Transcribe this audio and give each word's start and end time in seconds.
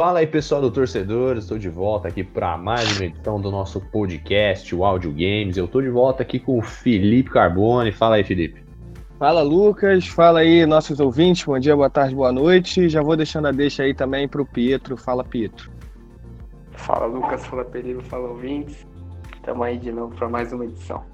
Fala 0.00 0.20
aí 0.20 0.26
pessoal 0.26 0.62
do 0.62 0.70
Torcedor, 0.70 1.36
estou 1.36 1.58
de 1.58 1.68
volta 1.68 2.08
aqui 2.08 2.24
para 2.24 2.56
mais 2.56 2.96
uma 2.96 3.04
edição 3.04 3.38
do 3.38 3.50
nosso 3.50 3.82
podcast, 3.82 4.74
o 4.74 4.82
Audio 4.82 5.10
Games. 5.10 5.58
Eu 5.58 5.66
estou 5.66 5.82
de 5.82 5.90
volta 5.90 6.22
aqui 6.22 6.38
com 6.38 6.58
o 6.58 6.62
Felipe 6.62 7.28
Carbone. 7.28 7.92
Fala 7.92 8.16
aí, 8.16 8.24
Felipe. 8.24 8.64
Fala, 9.18 9.42
Lucas. 9.42 10.06
Fala 10.06 10.40
aí, 10.40 10.64
nossos 10.64 11.00
ouvintes. 11.00 11.44
Bom 11.44 11.58
dia, 11.58 11.76
boa 11.76 11.90
tarde, 11.90 12.14
boa 12.14 12.32
noite. 12.32 12.88
Já 12.88 13.02
vou 13.02 13.14
deixando 13.14 13.48
a 13.48 13.52
deixa 13.52 13.82
aí 13.82 13.92
também 13.92 14.26
para 14.26 14.40
o 14.40 14.46
Pietro. 14.46 14.96
Fala, 14.96 15.22
Pietro. 15.22 15.70
Fala, 16.72 17.04
Lucas. 17.04 17.44
Fala, 17.44 17.62
Pereira. 17.62 18.00
Fala, 18.04 18.26
ouvintes. 18.26 18.86
Estamos 19.36 19.66
aí 19.66 19.76
de 19.76 19.92
novo 19.92 20.16
para 20.16 20.30
mais 20.30 20.50
uma 20.50 20.64
edição. 20.64 21.04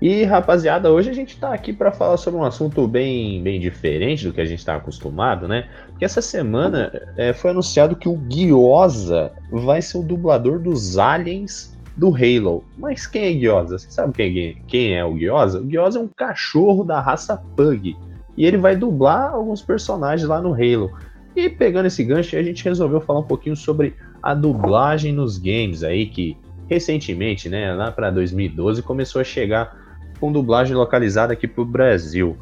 E 0.00 0.24
rapaziada, 0.24 0.92
hoje 0.92 1.08
a 1.08 1.14
gente 1.14 1.30
está 1.30 1.54
aqui 1.54 1.72
para 1.72 1.90
falar 1.90 2.18
sobre 2.18 2.38
um 2.38 2.44
assunto 2.44 2.86
bem, 2.86 3.42
bem 3.42 3.58
diferente 3.58 4.26
do 4.26 4.32
que 4.32 4.42
a 4.42 4.44
gente 4.44 4.58
está 4.58 4.76
acostumado, 4.76 5.48
né? 5.48 5.68
Porque 5.86 6.04
essa 6.04 6.20
semana 6.20 6.92
é, 7.16 7.32
foi 7.32 7.50
anunciado 7.50 7.96
que 7.96 8.08
o 8.08 8.14
Guiosa 8.14 9.32
vai 9.50 9.80
ser 9.80 9.96
o 9.96 10.02
dublador 10.02 10.58
dos 10.58 10.98
aliens 10.98 11.74
do 11.96 12.08
Halo. 12.14 12.62
Mas 12.76 13.06
quem 13.06 13.24
é 13.24 13.32
Guiosa? 13.32 13.78
Você 13.78 13.90
sabe 13.90 14.12
quem 14.12 14.38
é, 14.38 14.54
quem 14.66 14.94
é 14.94 15.02
o 15.02 15.14
Guiosa? 15.14 15.60
O 15.60 15.64
Guiosa 15.64 15.98
é 15.98 16.02
um 16.02 16.08
cachorro 16.14 16.84
da 16.84 17.00
raça 17.00 17.42
Pug. 17.56 17.96
E 18.36 18.44
ele 18.44 18.58
vai 18.58 18.76
dublar 18.76 19.32
alguns 19.32 19.62
personagens 19.62 20.28
lá 20.28 20.42
no 20.42 20.52
Halo. 20.52 20.92
E 21.34 21.48
pegando 21.48 21.86
esse 21.86 22.04
gancho, 22.04 22.36
a 22.36 22.42
gente 22.42 22.62
resolveu 22.62 23.00
falar 23.00 23.20
um 23.20 23.26
pouquinho 23.26 23.56
sobre 23.56 23.94
a 24.22 24.34
dublagem 24.34 25.10
nos 25.10 25.38
games 25.38 25.82
aí, 25.82 26.04
que 26.04 26.36
recentemente, 26.68 27.48
né, 27.48 27.72
lá 27.72 27.90
para 27.90 28.10
2012, 28.10 28.82
começou 28.82 29.22
a 29.22 29.24
chegar 29.24 29.85
com 30.18 30.32
dublagem 30.32 30.74
localizada 30.74 31.32
aqui 31.32 31.46
pro 31.46 31.64
Brasil. 31.64 32.36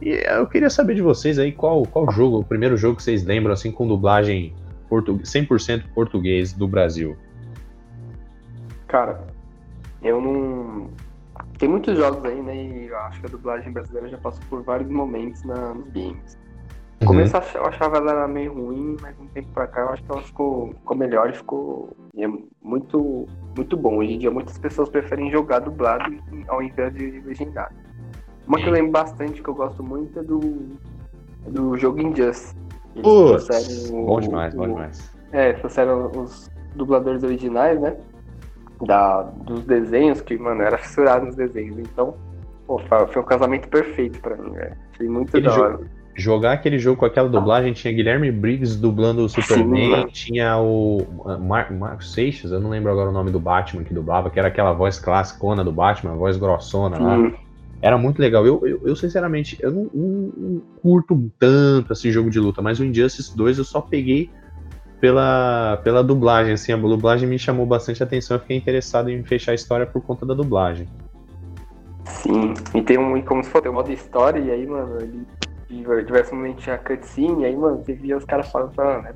E 0.00 0.10
eu 0.10 0.46
queria 0.46 0.70
saber 0.70 0.94
de 0.94 1.02
vocês 1.02 1.38
aí 1.38 1.52
qual, 1.52 1.82
qual 1.84 2.10
jogo, 2.10 2.38
o 2.38 2.44
primeiro 2.44 2.76
jogo 2.76 2.96
que 2.96 3.02
vocês 3.02 3.24
lembram 3.24 3.52
assim 3.52 3.72
com 3.72 3.86
dublagem 3.86 4.54
portu 4.88 5.18
100% 5.18 5.84
português 5.94 6.52
do 6.52 6.66
Brasil. 6.66 7.16
Cara, 8.86 9.26
eu 10.02 10.20
não. 10.20 10.90
Tem 11.58 11.68
muitos 11.68 11.96
jogos 11.96 12.24
aí, 12.24 12.40
né? 12.40 12.56
E 12.56 12.86
eu 12.86 12.96
acho 12.98 13.20
que 13.20 13.26
a 13.26 13.30
dublagem 13.30 13.72
brasileira 13.72 14.08
já 14.08 14.18
passou 14.18 14.42
por 14.48 14.62
vários 14.62 14.88
momentos 14.88 15.42
na, 15.44 15.74
nos 15.74 15.88
games. 15.88 16.38
No 17.00 17.06
uhum. 17.06 17.14
começo 17.14 17.36
eu 17.54 17.64
achava 17.64 17.98
ela 17.98 18.26
meio 18.26 18.52
ruim, 18.52 18.96
mas 19.00 19.16
um 19.20 19.26
tempo 19.28 19.48
pra 19.54 19.68
cá 19.68 19.82
eu 19.82 19.88
acho 19.90 20.02
que 20.02 20.10
ela 20.10 20.22
ficou, 20.22 20.72
ficou 20.72 20.96
melhor 20.96 21.30
e 21.30 21.32
ficou 21.32 21.96
e 22.12 22.24
é 22.24 22.28
muito, 22.60 23.26
muito 23.56 23.76
bom. 23.76 23.98
Hoje 23.98 24.14
em 24.14 24.18
dia 24.18 24.30
muitas 24.30 24.58
pessoas 24.58 24.88
preferem 24.88 25.30
jogar 25.30 25.60
dublado 25.60 26.12
ao 26.48 26.60
invés 26.60 26.92
de 26.94 27.20
legendado. 27.20 27.74
Uma 28.48 28.58
que 28.58 28.66
eu 28.66 28.72
lembro 28.72 28.90
bastante, 28.90 29.40
que 29.42 29.48
eu 29.48 29.54
gosto 29.54 29.82
muito, 29.82 30.18
é 30.18 30.22
do, 30.22 30.40
é 31.46 31.50
do 31.50 31.76
jogo 31.76 32.00
Injustice. 32.00 32.56
Putz, 33.00 33.90
bom 33.90 34.20
demais, 34.20 34.54
o, 34.54 34.56
bom 34.56 34.68
demais. 34.68 35.14
É, 35.30 35.52
trouxeram 35.52 36.10
os 36.10 36.50
dubladores 36.74 37.22
originais, 37.22 37.78
né? 37.78 37.96
Da, 38.86 39.22
dos 39.22 39.64
desenhos, 39.64 40.20
que, 40.20 40.36
mano, 40.38 40.62
era 40.62 40.78
fissurado 40.78 41.26
nos 41.26 41.36
desenhos. 41.36 41.78
Então, 41.78 42.14
pô, 42.66 42.80
foi 42.80 43.22
um 43.22 43.24
casamento 43.24 43.68
perfeito 43.68 44.18
pra 44.20 44.36
mim, 44.36 44.50
velho. 44.52 44.76
Achei 44.94 45.08
muito 45.08 45.28
Aquele 45.28 45.44
da 45.44 45.52
hora. 45.52 45.72
Jogo 45.72 45.97
jogar 46.18 46.52
aquele 46.52 46.78
jogo 46.78 46.98
com 46.98 47.06
aquela 47.06 47.28
dublagem, 47.28 47.72
tinha 47.72 47.94
Guilherme 47.94 48.32
Briggs 48.32 48.76
dublando 48.76 49.24
o 49.24 49.28
Superman, 49.28 50.02
Sim, 50.02 50.08
tinha 50.12 50.58
o 50.58 51.06
Mar 51.40 51.70
Marcos 51.72 52.12
Seixas, 52.12 52.50
eu 52.50 52.60
não 52.60 52.70
lembro 52.70 52.90
agora 52.90 53.08
o 53.08 53.12
nome 53.12 53.30
do 53.30 53.38
Batman 53.38 53.84
que 53.84 53.94
dublava, 53.94 54.28
que 54.28 54.38
era 54.38 54.48
aquela 54.48 54.72
voz 54.72 54.98
classicona 54.98 55.62
do 55.62 55.70
Batman, 55.70 56.12
a 56.12 56.16
voz 56.16 56.36
grossona 56.36 56.98
lá. 56.98 57.32
Era 57.80 57.96
muito 57.96 58.18
legal. 58.18 58.44
Eu, 58.44 58.60
eu, 58.66 58.80
eu 58.84 58.96
sinceramente, 58.96 59.56
eu 59.60 59.70
não, 59.70 59.90
não, 59.94 60.32
não, 60.36 60.62
curto 60.82 61.30
tanto 61.38 61.92
assim 61.92 62.10
jogo 62.10 62.28
de 62.28 62.40
luta, 62.40 62.60
mas 62.60 62.80
o 62.80 62.84
Injustice 62.84 63.36
2 63.36 63.58
eu 63.58 63.64
só 63.64 63.80
peguei 63.80 64.28
pela, 65.00 65.80
pela 65.84 66.02
dublagem, 66.02 66.54
assim, 66.54 66.72
a 66.72 66.76
dublagem 66.76 67.28
me 67.28 67.38
chamou 67.38 67.64
bastante 67.64 68.02
atenção, 68.02 68.36
eu 68.36 68.40
fiquei 68.40 68.56
interessado 68.56 69.08
em 69.08 69.22
fechar 69.22 69.52
a 69.52 69.54
história 69.54 69.86
por 69.86 70.02
conta 70.02 70.26
da 70.26 70.34
dublagem. 70.34 70.88
Sim, 72.04 72.54
e 72.74 72.82
tem 72.82 72.98
um, 72.98 73.22
como 73.22 73.44
se 73.44 73.50
fosse 73.50 73.68
um 73.68 73.74
modo 73.74 73.92
história, 73.92 74.40
e 74.40 74.50
aí, 74.50 74.66
mano, 74.66 74.96
ele 75.00 75.24
diversos 75.68 76.32
momentos 76.32 76.64
tinha 76.64 76.78
cutscene, 76.78 77.44
aí, 77.44 77.56
mano, 77.56 77.82
você 77.84 77.92
via 77.92 78.16
os 78.16 78.24
caras 78.24 78.50
falando, 78.50 78.72
falando, 78.74 79.02
né? 79.04 79.14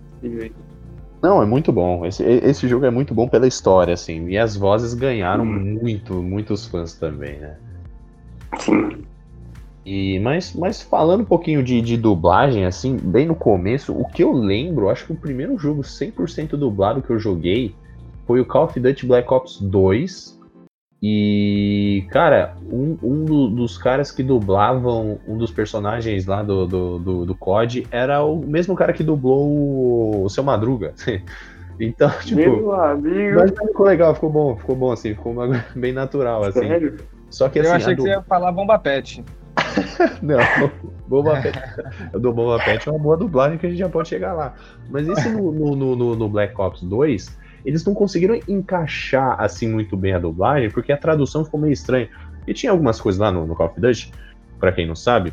Não, 1.23 1.41
é 1.41 1.47
muito 1.47 1.73
bom. 1.73 2.05
Esse, 2.05 2.23
esse 2.25 2.69
jogo 2.69 2.85
é 2.85 2.91
muito 2.91 3.15
bom 3.15 3.29
pela 3.29 3.47
história, 3.47 3.95
assim. 3.95 4.29
E 4.29 4.37
as 4.37 4.57
vozes 4.57 4.93
ganharam 4.93 5.45
hum. 5.45 5.79
muito, 5.81 6.15
muitos 6.15 6.67
fãs 6.67 6.95
também, 6.95 7.39
né? 7.39 7.57
Sim. 8.59 9.05
E, 9.85 10.19
mas, 10.21 10.55
mas 10.55 10.81
falando 10.81 11.23
um 11.23 11.25
pouquinho 11.25 11.63
de, 11.63 11.81
de 11.81 11.97
dublagem, 11.97 12.65
assim, 12.65 12.97
bem 12.97 13.27
no 13.27 13.35
começo, 13.35 13.93
o 13.93 14.05
que 14.05 14.23
eu 14.23 14.33
lembro, 14.33 14.89
acho 14.89 15.07
que 15.07 15.13
o 15.13 15.17
primeiro 15.17 15.59
jogo 15.59 15.83
100% 15.83 16.51
dublado 16.51 17.03
que 17.03 17.11
eu 17.11 17.19
joguei 17.19 17.75
foi 18.27 18.41
o 18.41 18.45
Call 18.45 18.65
of 18.65 18.79
Duty 18.79 19.07
Black 19.07 19.33
Ops 19.33 19.61
2, 19.61 20.41
e, 21.05 22.07
cara, 22.11 22.55
um, 22.71 22.97
um 23.03 23.25
do, 23.25 23.49
dos 23.49 23.77
caras 23.77 24.13
que 24.13 24.23
dublavam 24.23 25.19
um 25.27 25.37
dos 25.37 25.51
personagens 25.51 26.27
lá 26.27 26.45
do, 26.45 26.65
do, 26.65 26.99
do, 27.01 27.27
do 27.27 27.35
COD 27.35 27.89
era 27.91 28.23
o 28.23 28.37
mesmo 28.37 28.77
cara 28.77 28.93
que 28.93 29.03
dublou 29.03 29.49
o, 29.49 30.25
o 30.25 30.29
Seu 30.29 30.45
Madruga. 30.45 30.95
Então, 31.81 32.11
tipo. 32.21 32.37
Meu 32.37 32.73
amigo. 32.75 33.41
Mas 33.41 33.51
ficou 33.51 33.87
legal, 33.87 34.15
ficou 34.15 34.31
bom, 34.31 34.57
ficou 34.57 34.77
bom, 34.77 34.93
assim, 34.93 35.15
ficou 35.15 35.35
bem 35.75 35.93
natural, 35.93 36.45
assim. 36.45 36.61
Sério? 36.61 36.99
Só 37.31 37.49
que 37.49 37.59
assim. 37.59 37.69
Eu 37.69 37.75
achei 37.75 37.97
que 37.97 38.03
você 38.03 38.11
ia 38.11 38.23
falar 38.23 38.53
Bomba 38.53 38.79
Pet. 38.79 39.25
Não, 40.23 40.39
Bomba 41.09 41.41
Pet. 41.41 41.59
Do 42.13 42.33
Bomba 42.33 42.63
Pet 42.63 42.87
é 42.87 42.93
uma 42.93 43.01
boa 43.01 43.17
dublagem 43.17 43.59
que 43.59 43.67
a 43.67 43.71
gente 43.71 43.79
já 43.79 43.89
pode 43.89 44.07
chegar 44.07 44.35
lá. 44.35 44.55
Mas 44.91 45.09
esse 45.09 45.31
no, 45.31 45.51
no, 45.51 45.97
no, 45.97 46.15
no 46.15 46.29
Black 46.29 46.55
Ops 46.61 46.83
2 46.83 47.39
eles 47.65 47.85
não 47.85 47.95
conseguiram 47.95 48.39
encaixar 48.49 49.41
assim 49.41 49.69
muito 49.69 49.97
bem 49.97 50.13
a 50.13 50.19
dublagem, 50.19 50.71
porque 50.71 50.93
a 50.93 50.97
tradução 50.97 51.45
ficou 51.45 51.61
meio 51.61 51.73
estranha. 51.73 52.09
E 52.47 52.53
tinha 52.53 52.73
algumas 52.73 53.01
coisas 53.01 53.21
lá 53.21 53.31
no, 53.31 53.47
no 53.47 53.55
Call 53.55 53.69
of 53.69 53.81
Duty, 53.81 54.13
para 54.59 54.73
quem 54.73 54.87
não 54.87 54.97
sabe, 54.97 55.33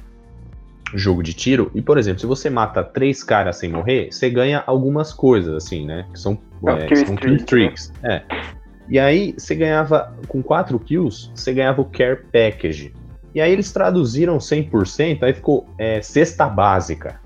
jogo 0.93 1.21
de 1.21 1.33
tiro, 1.33 1.71
e 1.73 1.81
por 1.81 1.97
exemplo, 1.97 2.19
se 2.19 2.25
você 2.25 2.49
mata 2.49 2.83
três 2.83 3.23
caras 3.23 3.57
sem 3.57 3.69
morrer, 3.69 4.11
você 4.11 4.29
ganha 4.29 4.63
algumas 4.65 5.13
coisas, 5.13 5.53
assim, 5.55 5.85
né? 5.85 6.05
Que 6.11 6.19
são, 6.19 6.37
é, 6.67 6.85
que 6.87 6.95
são 6.95 7.15
kill 7.15 7.35
streaks. 7.35 7.93
Né? 8.01 8.23
É. 8.29 8.59
E 8.89 8.97
aí, 8.97 9.35
você 9.37 9.53
ganhava, 9.53 10.11
com 10.27 10.41
quatro 10.41 10.79
kills, 10.79 11.29
você 11.35 11.53
ganhava 11.53 11.81
o 11.81 11.85
Care 11.85 12.23
Package. 12.31 12.91
E 13.35 13.39
aí 13.39 13.51
eles 13.51 13.71
traduziram 13.71 14.37
100%, 14.39 15.21
aí 15.21 15.33
ficou 15.33 15.67
é, 15.77 16.01
cesta 16.01 16.47
básica. 16.47 17.19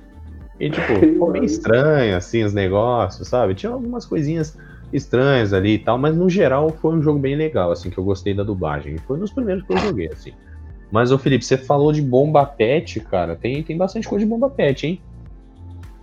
E 0.59 0.69
tipo, 0.69 0.95
ficou 0.99 1.31
meio 1.31 1.45
estranho, 1.45 2.17
assim, 2.17 2.43
os 2.43 2.53
negócios, 2.53 3.29
sabe? 3.29 3.55
Tinha 3.55 3.71
algumas 3.71 4.05
coisinhas 4.05 4.57
estranhas 4.93 5.53
ali 5.53 5.73
e 5.73 5.79
tal, 5.79 5.97
mas 5.97 6.15
no 6.15 6.29
geral 6.29 6.69
foi 6.69 6.95
um 6.95 7.01
jogo 7.01 7.19
bem 7.19 7.35
legal, 7.35 7.71
assim, 7.71 7.89
que 7.89 7.97
eu 7.97 8.03
gostei 8.03 8.33
da 8.33 8.43
dublagem. 8.43 8.97
Foi 8.99 9.17
um 9.17 9.19
dos 9.19 9.33
primeiros 9.33 9.63
que 9.65 9.73
eu 9.73 9.77
joguei, 9.77 10.07
assim. 10.07 10.31
Mas, 10.91 11.11
ô 11.11 11.17
Felipe, 11.17 11.43
você 11.43 11.57
falou 11.57 11.91
de 11.91 12.01
bomba 12.01 12.45
pet, 12.45 12.99
cara. 12.99 13.35
Tem, 13.35 13.63
tem 13.63 13.75
bastante 13.75 14.07
coisa 14.07 14.23
de 14.23 14.29
bomba 14.29 14.49
pet, 14.49 14.85
hein? 14.85 15.01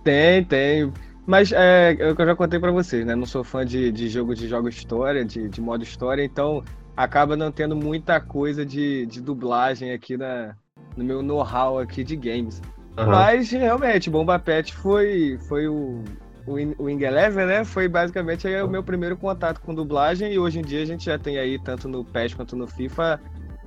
Tem, 0.03 0.43
tem. 0.43 0.91
Mas 1.25 1.51
é, 1.51 1.95
é 1.97 2.11
o 2.11 2.15
que 2.15 2.21
eu 2.21 2.25
já 2.25 2.35
contei 2.35 2.59
para 2.59 2.71
vocês, 2.71 3.05
né? 3.05 3.15
Não 3.15 3.25
sou 3.25 3.43
fã 3.43 3.65
de, 3.65 3.91
de 3.91 4.09
jogo 4.09 4.35
de 4.35 4.47
jogo 4.47 4.67
história, 4.67 5.23
de, 5.23 5.47
de 5.47 5.61
modo 5.61 5.83
história, 5.83 6.23
então 6.23 6.63
acaba 6.97 7.37
não 7.37 7.51
tendo 7.51 7.75
muita 7.75 8.19
coisa 8.19 8.65
de, 8.65 9.05
de 9.05 9.21
dublagem 9.21 9.93
aqui 9.93 10.17
na, 10.17 10.55
no 10.97 11.03
meu 11.03 11.21
know-how 11.21 11.79
aqui 11.79 12.03
de 12.03 12.15
games. 12.15 12.61
Uhum. 12.97 13.05
Mas 13.05 13.49
realmente, 13.49 14.09
Bomba 14.09 14.37
Pet 14.39 14.73
foi, 14.73 15.37
foi 15.47 15.67
o, 15.67 16.03
o, 16.45 16.53
Wing 16.53 17.03
Eleven, 17.03 17.45
né? 17.45 17.63
Foi 17.63 17.87
basicamente 17.87 18.47
o 18.47 18.67
meu 18.67 18.83
primeiro 18.83 19.15
contato 19.17 19.61
com 19.61 19.73
dublagem 19.73 20.33
e 20.33 20.39
hoje 20.39 20.59
em 20.59 20.61
dia 20.61 20.81
a 20.81 20.85
gente 20.85 21.05
já 21.05 21.17
tem 21.17 21.37
aí, 21.37 21.59
tanto 21.59 21.87
no 21.87 22.03
PES 22.03 22.33
quanto 22.33 22.55
no 22.55 22.67
FIFA, 22.67 23.19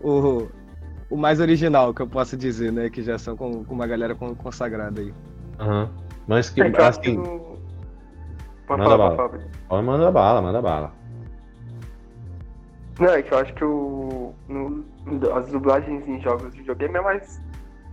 o, 0.03 0.49
o 1.11 1.17
mais 1.17 1.41
original, 1.41 1.95
que 1.95 2.03
eu 2.03 2.07
posso 2.07 2.37
dizer, 2.37 2.73
né? 2.73 2.91
Que 2.91 3.03
já 3.03 3.19
são 3.19 3.37
com, 3.37 3.65
com 3.65 3.75
uma 3.75 3.87
galera 3.87 4.15
consagrada 4.15 5.01
aí. 5.01 5.15
Uhum. 5.61 5.89
Mas 6.27 6.51
que, 6.51 6.61
é 6.61 6.83
assim... 6.83 7.17
No... 7.17 7.55
Manda 8.69 8.85
falar, 8.85 8.97
bala. 8.97 9.31
Pode 9.69 9.85
manda 9.85 10.11
bala, 10.11 10.43
manda 10.43 10.63
bala. 10.63 10.93
Não, 12.99 13.09
é 13.09 13.23
que 13.23 13.33
eu 13.33 13.39
acho 13.39 13.53
que 13.55 13.65
o, 13.65 14.35
no, 14.49 14.85
as 15.35 15.51
dublagens 15.51 16.07
em 16.09 16.21
jogos 16.21 16.53
de 16.53 16.59
videogame 16.59 16.97
é 16.97 17.01
mais 17.01 17.43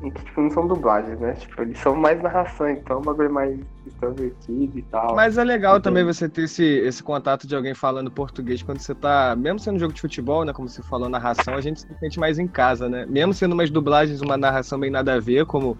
que 0.09 0.23
tipo, 0.25 0.41
não 0.41 0.49
são 0.49 0.67
dublagens, 0.67 1.19
né? 1.19 1.33
Tipo, 1.33 1.61
eles 1.61 1.77
são 1.77 1.95
mais 1.95 2.21
narração, 2.21 2.69
então 2.69 2.97
é 2.97 2.99
um 2.99 3.03
bagulho 3.03 3.31
mais 3.31 3.59
extrovertido 3.85 4.79
e 4.79 4.81
tal. 4.83 5.15
Mas 5.15 5.37
é 5.37 5.43
legal 5.43 5.77
então... 5.77 5.91
também 5.91 6.03
você 6.03 6.27
ter 6.27 6.43
esse, 6.43 6.63
esse 6.63 7.03
contato 7.03 7.45
de 7.45 7.55
alguém 7.55 7.75
falando 7.75 8.09
português 8.09 8.63
quando 8.63 8.79
você 8.79 8.95
tá. 8.95 9.35
Mesmo 9.35 9.59
sendo 9.59 9.75
um 9.75 9.79
jogo 9.79 9.93
de 9.93 10.01
futebol, 10.01 10.43
né? 10.43 10.53
Como 10.53 10.67
você 10.67 10.81
falou, 10.81 11.07
narração, 11.07 11.53
a 11.53 11.61
gente 11.61 11.81
se 11.81 11.87
sente 11.99 12.19
mais 12.19 12.39
em 12.39 12.47
casa, 12.47 12.89
né? 12.89 13.05
Mesmo 13.07 13.33
sendo 13.33 13.53
umas 13.53 13.69
dublagens, 13.69 14.21
uma 14.21 14.37
narração 14.37 14.79
bem 14.79 14.89
nada 14.89 15.13
a 15.13 15.19
ver, 15.19 15.45
como 15.45 15.77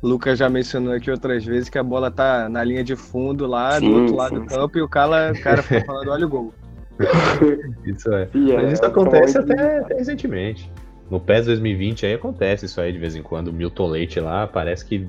o 0.00 0.08
Lucas 0.08 0.38
já 0.38 0.48
mencionou 0.48 0.92
aqui 0.92 1.10
outras 1.10 1.44
vezes, 1.44 1.68
que 1.68 1.78
a 1.78 1.82
bola 1.82 2.10
tá 2.10 2.48
na 2.48 2.62
linha 2.62 2.84
de 2.84 2.94
fundo 2.94 3.46
lá, 3.46 3.80
sim, 3.80 3.90
do 3.90 4.00
outro 4.00 4.16
lado 4.16 4.34
sim, 4.36 4.42
do 4.42 4.46
campo, 4.46 4.74
sim. 4.74 4.78
e 4.78 4.82
o 4.82 4.88
cara, 4.88 5.32
o 5.32 5.42
cara 5.42 5.62
fica 5.62 5.82
falando, 5.86 6.10
olha 6.10 6.26
o 6.26 6.28
gol. 6.28 6.54
isso 7.84 8.12
é. 8.12 8.28
Yeah, 8.34 8.62
Mas 8.62 8.74
isso 8.74 8.84
acontece 8.84 9.36
até, 9.38 9.78
até 9.78 9.94
recentemente. 9.94 10.70
No 11.10 11.20
PES 11.20 11.46
2020 11.46 12.06
aí 12.06 12.14
acontece 12.14 12.66
isso 12.66 12.80
aí 12.80 12.92
de 12.92 12.98
vez 12.98 13.14
em 13.14 13.22
quando. 13.22 13.48
O 13.48 13.52
Milton 13.52 13.88
Leite 13.88 14.20
lá 14.20 14.46
parece 14.46 14.84
que 14.84 15.06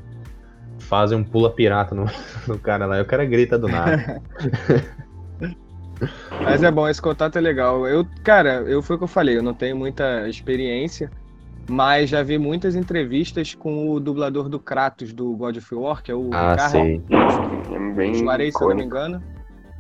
fazem 0.80 1.18
um 1.18 1.24
pula 1.24 1.52
pirata 1.52 1.96
no, 1.96 2.06
no 2.48 2.60
cara 2.60 2.86
lá 2.86 2.98
e 2.98 3.02
o 3.02 3.06
cara 3.06 3.26
grita 3.26 3.58
do 3.58 3.68
nada. 3.68 4.22
Mas 6.44 6.62
é 6.62 6.70
bom, 6.70 6.88
esse 6.88 7.02
contato 7.02 7.38
é 7.38 7.42
legal. 7.42 7.88
Eu, 7.88 8.06
cara, 8.24 8.62
eu 8.68 8.82
foi 8.82 8.96
o 8.96 9.00
que 9.00 9.06
eu 9.06 9.10
falei, 9.10 9.38
eu 9.38 9.44
não 9.44 9.54
tenho 9.54 9.78
muita 9.78 10.28
experiência, 10.28 11.10
mas 11.70 12.10
já 12.10 12.22
vi 12.22 12.38
muitas 12.38 12.76
entrevistas 12.76 13.56
com 13.56 13.90
o 13.90 14.00
dublador 14.00 14.50
do 14.50 14.60
Kratos 14.60 15.14
do 15.14 15.36
God 15.36 15.58
of 15.58 15.74
War, 15.74 16.04
que 16.04 16.12
é 16.12 16.16
o 16.16 16.30
ah, 16.34 16.52
Ricardo 16.52 17.04
Juarez, 18.14 18.54
se 18.54 18.64
eu 18.64 18.70
não 18.70 18.76
me 18.76 18.84
engano. 18.84 19.24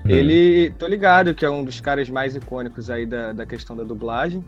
Ele, 0.05 0.69
tô 0.77 0.87
ligado 0.87 1.33
que 1.33 1.43
é 1.43 1.49
um 1.49 1.63
dos 1.63 1.81
caras 1.81 2.09
mais 2.09 2.35
icônicos 2.35 2.89
aí 2.89 3.05
da, 3.05 3.33
da 3.33 3.45
questão 3.45 3.75
da 3.75 3.83
dublagem. 3.83 4.43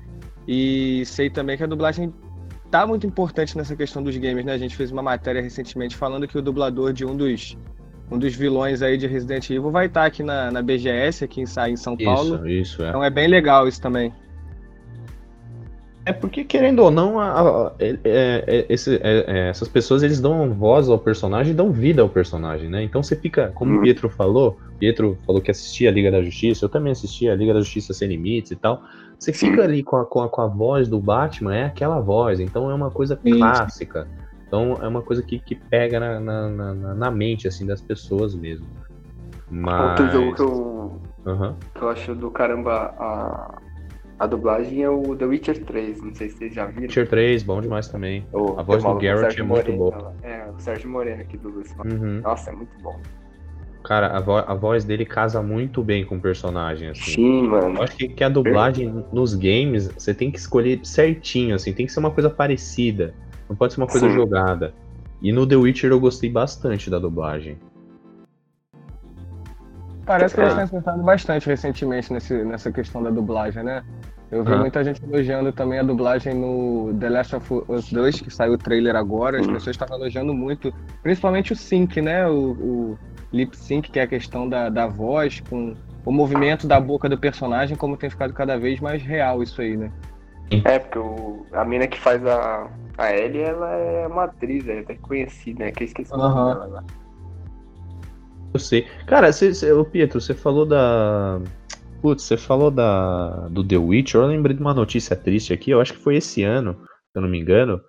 E 0.48 1.04
sei 1.06 1.30
também 1.30 1.58
que 1.58 1.64
a 1.64 1.68
dublagem 1.68 2.14
tá 2.72 2.86
muito 2.88 3.06
importante 3.06 3.58
nessa 3.58 3.76
questão 3.76 4.02
dos 4.02 4.16
games, 4.18 4.46
né? 4.46 4.54
A 4.54 4.58
gente 4.58 4.76
fez 4.76 4.92
uma 4.92 5.02
matéria 5.02 5.42
recentemente 5.42 5.96
falando 5.96 6.28
que 6.28 6.38
o 6.38 6.42
dublador 6.42 6.94
de 6.94 7.06
um 7.06 7.16
dos, 7.16 7.58
um 8.12 8.18
dos 8.18 8.34
vilões 8.36 8.82
aí 8.82 8.98
de 8.98 9.08
Resident 9.08 9.50
Evil 9.50 9.72
vai 9.72 9.88
estar 9.88 10.06
aqui 10.06 10.24
na, 10.24 10.52
na 10.52 10.62
BGS, 10.62 11.24
aqui 11.26 11.42
em, 11.42 11.46
em 11.72 11.76
São 11.76 11.98
Paulo. 11.98 12.36
Isso, 12.36 12.48
isso, 12.48 12.84
é. 12.84 12.90
Então 12.90 13.04
é 13.04 13.10
bem 13.10 13.28
legal 13.28 13.68
isso 13.68 13.82
também. 13.82 14.14
É 16.06 16.14
porque, 16.14 16.46
querendo 16.46 16.80
ou 16.84 16.90
não, 16.90 17.20
a- 17.20 17.42
a- 17.42 17.74
é- 17.80 17.98
é- 18.06 18.44
é- 18.48 18.66
esse- 18.70 18.96
é- 19.04 19.50
essas 19.50 19.68
pessoas 19.68 20.04
eles 20.04 20.22
dão 20.22 20.54
voz 20.54 20.88
ao 20.88 20.98
personagem 20.98 21.52
e 21.52 21.56
dão 21.56 21.70
vida 21.70 22.02
ao 22.02 22.08
personagem, 22.08 22.70
né? 22.70 22.82
Então 22.82 23.04
você 23.04 23.14
fica, 23.14 23.52
como 23.54 23.74
o 23.74 23.76
Uhum. 23.76 23.82
Pietro 23.82 24.10
falou, 24.10 24.58
Pietro 24.80 25.18
falou 25.26 25.42
que 25.42 25.52
assistia 25.52 25.90
a 25.90 25.92
Liga 25.92 26.10
da 26.10 26.22
Justiça, 26.24 26.64
eu 26.64 26.70
também 26.70 26.94
assistia 26.94 27.34
a 27.34 27.36
Liga 27.36 27.54
da 27.54 27.60
Justiça 27.60 27.94
Sem 27.94 28.08
Limites 28.08 28.52
e 28.52 28.56
tal. 28.56 28.82
Você 29.20 29.34
fica 29.34 29.64
ali 29.64 29.84
com 29.84 29.98
a, 29.98 30.06
com, 30.06 30.22
a, 30.22 30.30
com 30.30 30.42
a 30.42 30.48
voz 30.48 30.88
do 30.88 31.00
Batman, 31.00 31.56
é 31.56 31.66
aquela 31.66 32.00
voz, 32.00 32.40
então 32.40 32.70
é 32.70 32.74
uma 32.74 32.92
coisa 32.92 33.20
Sim. 33.24 33.38
clássica. 33.40 34.08
Então 34.48 34.78
é 34.82 34.88
uma 34.88 35.02
coisa 35.02 35.22
que, 35.24 35.40
que 35.40 35.56
pega 35.56 36.00
na, 36.00 36.20
na, 36.20 36.50
na, 36.50 36.96
na 36.96 37.12
mente, 37.12 37.48
assim, 37.48 37.66
das 37.66 37.82
pessoas 37.82 38.34
mesmo. 38.36 38.66
Mas... 39.50 40.00
Outro 40.00 40.12
jogo 40.12 40.36
que 40.36 40.42
eu, 40.42 41.02
Aham. 41.26 41.56
que 41.74 41.82
eu 41.82 41.90
acho 41.90 42.16
do 42.16 42.30
caramba 42.32 42.94
a, 42.98 43.60
a 44.20 44.28
dublagem 44.28 44.84
é 44.84 44.90
o 44.90 45.16
The 45.16 45.26
Witcher 45.26 45.66
3. 45.66 46.02
Não 46.02 46.14
sei 46.14 46.30
se 46.30 46.38
vocês 46.38 46.54
já 46.54 46.66
viram. 46.66 46.82
Witcher 46.84 47.10
3, 47.10 47.44
bom 47.44 47.60
demais 47.60 47.88
também. 47.88 48.26
O- 48.32 48.58
A 48.58 48.64
voz 48.64 48.84
do 48.84 49.00
Sérgio 49.00 49.44
é 49.44 49.48
muito 49.48 49.74
boa. 49.74 50.14
É, 50.22 50.50
o 50.50 50.60
Sérgio 50.60 50.90
Moreno 50.90 51.22
aqui 51.22 51.38
do 51.38 51.50
Lúcio. 51.50 51.76
Uhum. 51.86 52.22
Nossa, 52.22 52.52
é 52.52 52.54
muito 52.54 52.72
bom. 52.82 53.00
Cara, 53.88 54.08
a, 54.08 54.20
vo- 54.20 54.38
a 54.46 54.54
voz 54.54 54.84
dele 54.84 55.06
casa 55.06 55.42
muito 55.42 55.82
bem 55.82 56.04
com 56.04 56.18
o 56.18 56.20
personagem, 56.20 56.90
assim. 56.90 57.12
Sim, 57.12 57.48
mano. 57.48 57.78
Eu 57.78 57.84
acho 57.84 57.96
que, 57.96 58.10
que 58.10 58.22
a 58.22 58.28
dublagem 58.28 59.06
nos 59.14 59.34
games, 59.34 59.88
você 59.88 60.14
tem 60.14 60.30
que 60.30 60.38
escolher 60.38 60.82
certinho, 60.84 61.56
assim, 61.56 61.72
tem 61.72 61.86
que 61.86 61.92
ser 61.94 62.02
uma 62.02 62.12
coisa 62.12 62.30
parecida. 62.30 63.14
Não 63.48 63.56
pode 63.56 63.74
ser 63.74 63.80
uma 63.80 63.88
coisa 63.88 64.10
Sim. 64.10 64.16
jogada. 64.16 64.74
E 65.22 65.32
no 65.32 65.48
The 65.48 65.56
Witcher 65.56 65.90
eu 65.90 66.02
gostei 66.02 66.30
bastante 66.30 66.90
da 66.90 67.00
dublagem. 67.00 67.58
Parece 70.06 70.36
que 70.36 70.42
eles 70.42 70.52
Ah. 70.54 70.56
têm 70.56 70.64
acertado 70.66 71.04
bastante 71.04 71.48
recentemente 71.48 72.12
nesse, 72.12 72.34
nessa 72.44 72.72
questão 72.72 73.02
da 73.02 73.10
dublagem, 73.10 73.64
né? 73.64 73.84
Eu 74.30 74.44
vi 74.44 74.52
Ah. 74.52 74.58
muita 74.58 74.84
gente 74.84 75.02
elogiando 75.04 75.54
também 75.54 75.80
a 75.80 75.84
dublagem 75.84 76.34
no 76.34 76.94
The 77.00 77.10
Last 77.10 77.36
of 77.38 77.54
Us 77.70 77.90
2, 77.92 78.20
que 78.20 78.30
saiu 78.30 78.54
o 78.54 78.58
trailer 78.58 78.96
agora. 78.98 79.40
As 79.40 79.48
Hum. 79.48 79.54
pessoas 79.54 79.76
estavam 79.76 79.98
elogiando 79.98 80.34
muito, 80.34 80.74
principalmente 81.02 81.54
o 81.54 81.56
sync, 81.56 82.02
né? 82.02 82.28
O, 82.28 82.52
o 82.52 83.00
lip 83.32 83.56
sync, 83.56 83.92
que 83.92 84.00
é 84.00 84.04
a 84.04 84.08
questão 84.08 84.48
da, 84.48 84.70
da 84.70 84.88
voz, 84.88 85.42
com 85.50 85.76
o 86.06 86.12
movimento 86.12 86.68
da 86.68 86.80
boca 86.80 87.10
do 87.10 87.18
personagem, 87.18 87.76
como 87.76 87.98
tem 87.98 88.10
ficado 88.10 88.34
cada 88.34 88.58
vez 88.58 88.80
mais 88.80 89.02
real 89.02 89.44
isso 89.44 89.62
aí, 89.62 89.76
né? 89.76 89.92
É, 90.64 90.80
porque 90.80 90.98
o, 90.98 91.46
a 91.52 91.66
mina 91.66 91.88
que 91.88 92.00
faz 92.00 92.26
a, 92.26 92.70
a 92.98 93.14
Ellie, 93.14 93.42
ela 93.42 93.70
é 93.74 94.08
uma 94.08 94.24
atriz, 94.24 94.68
é 94.68 94.80
até 94.80 94.96
conhecida, 94.96 95.66
né? 95.66 95.72
Que 95.72 95.84
eu 95.84 95.86
esqueci 95.86 96.14
o 96.14 96.18
nome 96.18 96.54
dela 96.54 96.66
lá. 96.68 96.84
Eu 98.54 98.60
sei. 98.60 98.88
Cara, 99.06 99.32
cê, 99.34 99.54
cê, 99.54 99.72
ô 99.72 99.84
Pietro, 99.84 100.22
você 100.22 100.34
falou 100.34 100.66
da. 100.66 101.42
Putz, 102.02 102.24
você 102.24 102.38
falou 102.38 102.72
da 102.72 103.48
do 103.50 103.64
The 103.64 103.78
Witcher. 103.78 104.22
Eu 104.22 104.28
lembrei 104.28 104.56
de 104.56 104.62
uma 104.62 104.74
notícia 104.74 105.16
triste 105.16 105.52
aqui. 105.52 105.72
Eu 105.72 105.82
acho 105.82 105.94
que 105.94 106.00
foi 106.00 106.16
esse 106.16 106.44
ano, 106.44 106.74
se 106.74 107.16
eu 107.16 107.22
não 107.22 107.30
me 107.30 107.40
engano. 107.40 107.82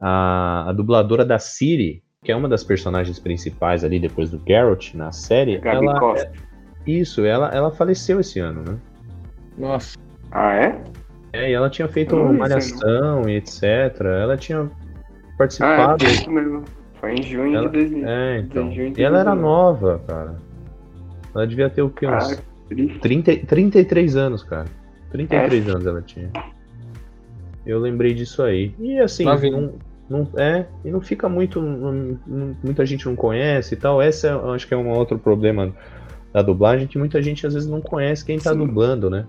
A, 0.00 0.70
a 0.70 0.72
dubladora 0.72 1.24
da 1.24 1.38
Siri, 1.38 2.02
que 2.22 2.30
é 2.30 2.36
uma 2.36 2.48
das 2.48 2.62
personagens 2.62 3.18
principais 3.18 3.82
ali 3.82 3.98
depois 3.98 4.30
do 4.30 4.40
Geralt 4.46 4.94
na 4.94 5.10
série, 5.10 5.58
Gabi 5.58 5.84
ela, 5.86 5.98
Costa. 5.98 6.30
isso, 6.86 7.24
ela, 7.24 7.48
ela 7.52 7.72
faleceu 7.72 8.20
esse 8.20 8.38
ano, 8.38 8.62
né? 8.62 8.76
Nossa, 9.58 9.98
Ah, 10.30 10.54
é? 10.54 10.80
É, 11.32 11.50
e 11.50 11.52
ela 11.52 11.68
tinha 11.68 11.88
feito 11.88 12.14
uma 12.16 12.32
malhação 12.32 13.28
e 13.28 13.36
etc. 13.36 13.62
Ela 14.22 14.36
tinha 14.36 14.60
Ah, 14.60 14.64
é 14.64 15.36
participado. 15.36 16.04
isso 16.04 16.30
mesmo. 16.30 16.62
Foi 17.00 17.12
em 17.14 17.22
junho 17.24 17.56
Ela- 17.56 17.66
de 17.68 17.72
2000. 17.78 18.08
é, 18.08 18.38
então. 18.38 18.68
de 18.68 18.76
junho 18.76 18.92
de 18.92 19.00
E 19.00 19.04
ela 19.04 19.18
era 19.18 19.30
2009. 19.34 19.42
nova, 19.42 20.00
cara. 20.06 20.36
Ela 21.34 21.46
devia 21.46 21.68
ter 21.68 21.82
o 21.82 21.90
quê? 21.90 22.06
Uns 22.06 22.32
Ah, 22.34 22.42
triste. 22.68 22.98
30, 23.00 23.36
33 23.46 24.14
anos, 24.16 24.44
cara. 24.44 24.66
33 25.10 25.66
É. 25.66 25.70
anos 25.70 25.86
ela 25.86 26.00
tinha. 26.02 26.30
Eu 27.66 27.80
lembrei 27.80 28.14
disso 28.14 28.42
aí. 28.42 28.72
E 28.78 28.98
assim, 29.00 29.24
não, 29.24 29.72
não, 30.12 30.28
é, 30.38 30.66
e 30.84 30.90
não 30.90 31.00
fica 31.00 31.28
muito. 31.28 31.60
não- 31.60 32.18
não- 32.26 32.56
muita 32.62 32.84
gente 32.84 33.06
não 33.06 33.16
conhece 33.16 33.74
e 33.74 33.76
tal. 33.78 34.02
Esse 34.02 34.28
é, 34.28 34.30
acho 34.30 34.68
que 34.68 34.74
é 34.74 34.76
um 34.76 34.90
outro 34.90 35.18
problema 35.18 35.74
da 36.32 36.42
dublagem, 36.42 36.86
que 36.86 36.98
muita 36.98 37.22
gente 37.22 37.46
às 37.46 37.54
vezes 37.54 37.68
não 37.68 37.80
conhece 37.80 38.24
quem 38.24 38.38
tá 38.38 38.52
Sim. 38.52 38.58
dublando, 38.58 39.08
né? 39.08 39.26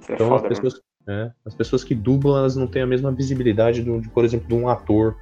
Isso 0.00 0.12
é 0.12 0.14
Então 0.14 0.28
foda, 0.28 0.42
as 0.42 0.48
pessoas, 0.48 0.82
é, 1.06 1.30
as 1.46 1.54
pessoas 1.54 1.82
que 1.82 1.94
dublam, 1.94 2.36
elas 2.36 2.56
não 2.56 2.66
têm 2.66 2.82
a 2.82 2.86
mesma 2.86 3.10
visibilidade, 3.10 3.82
do, 3.82 4.00
de, 4.00 4.10
por 4.10 4.24
exemplo, 4.24 4.46
de 4.46 4.54
um 4.54 4.68
ator. 4.68 5.16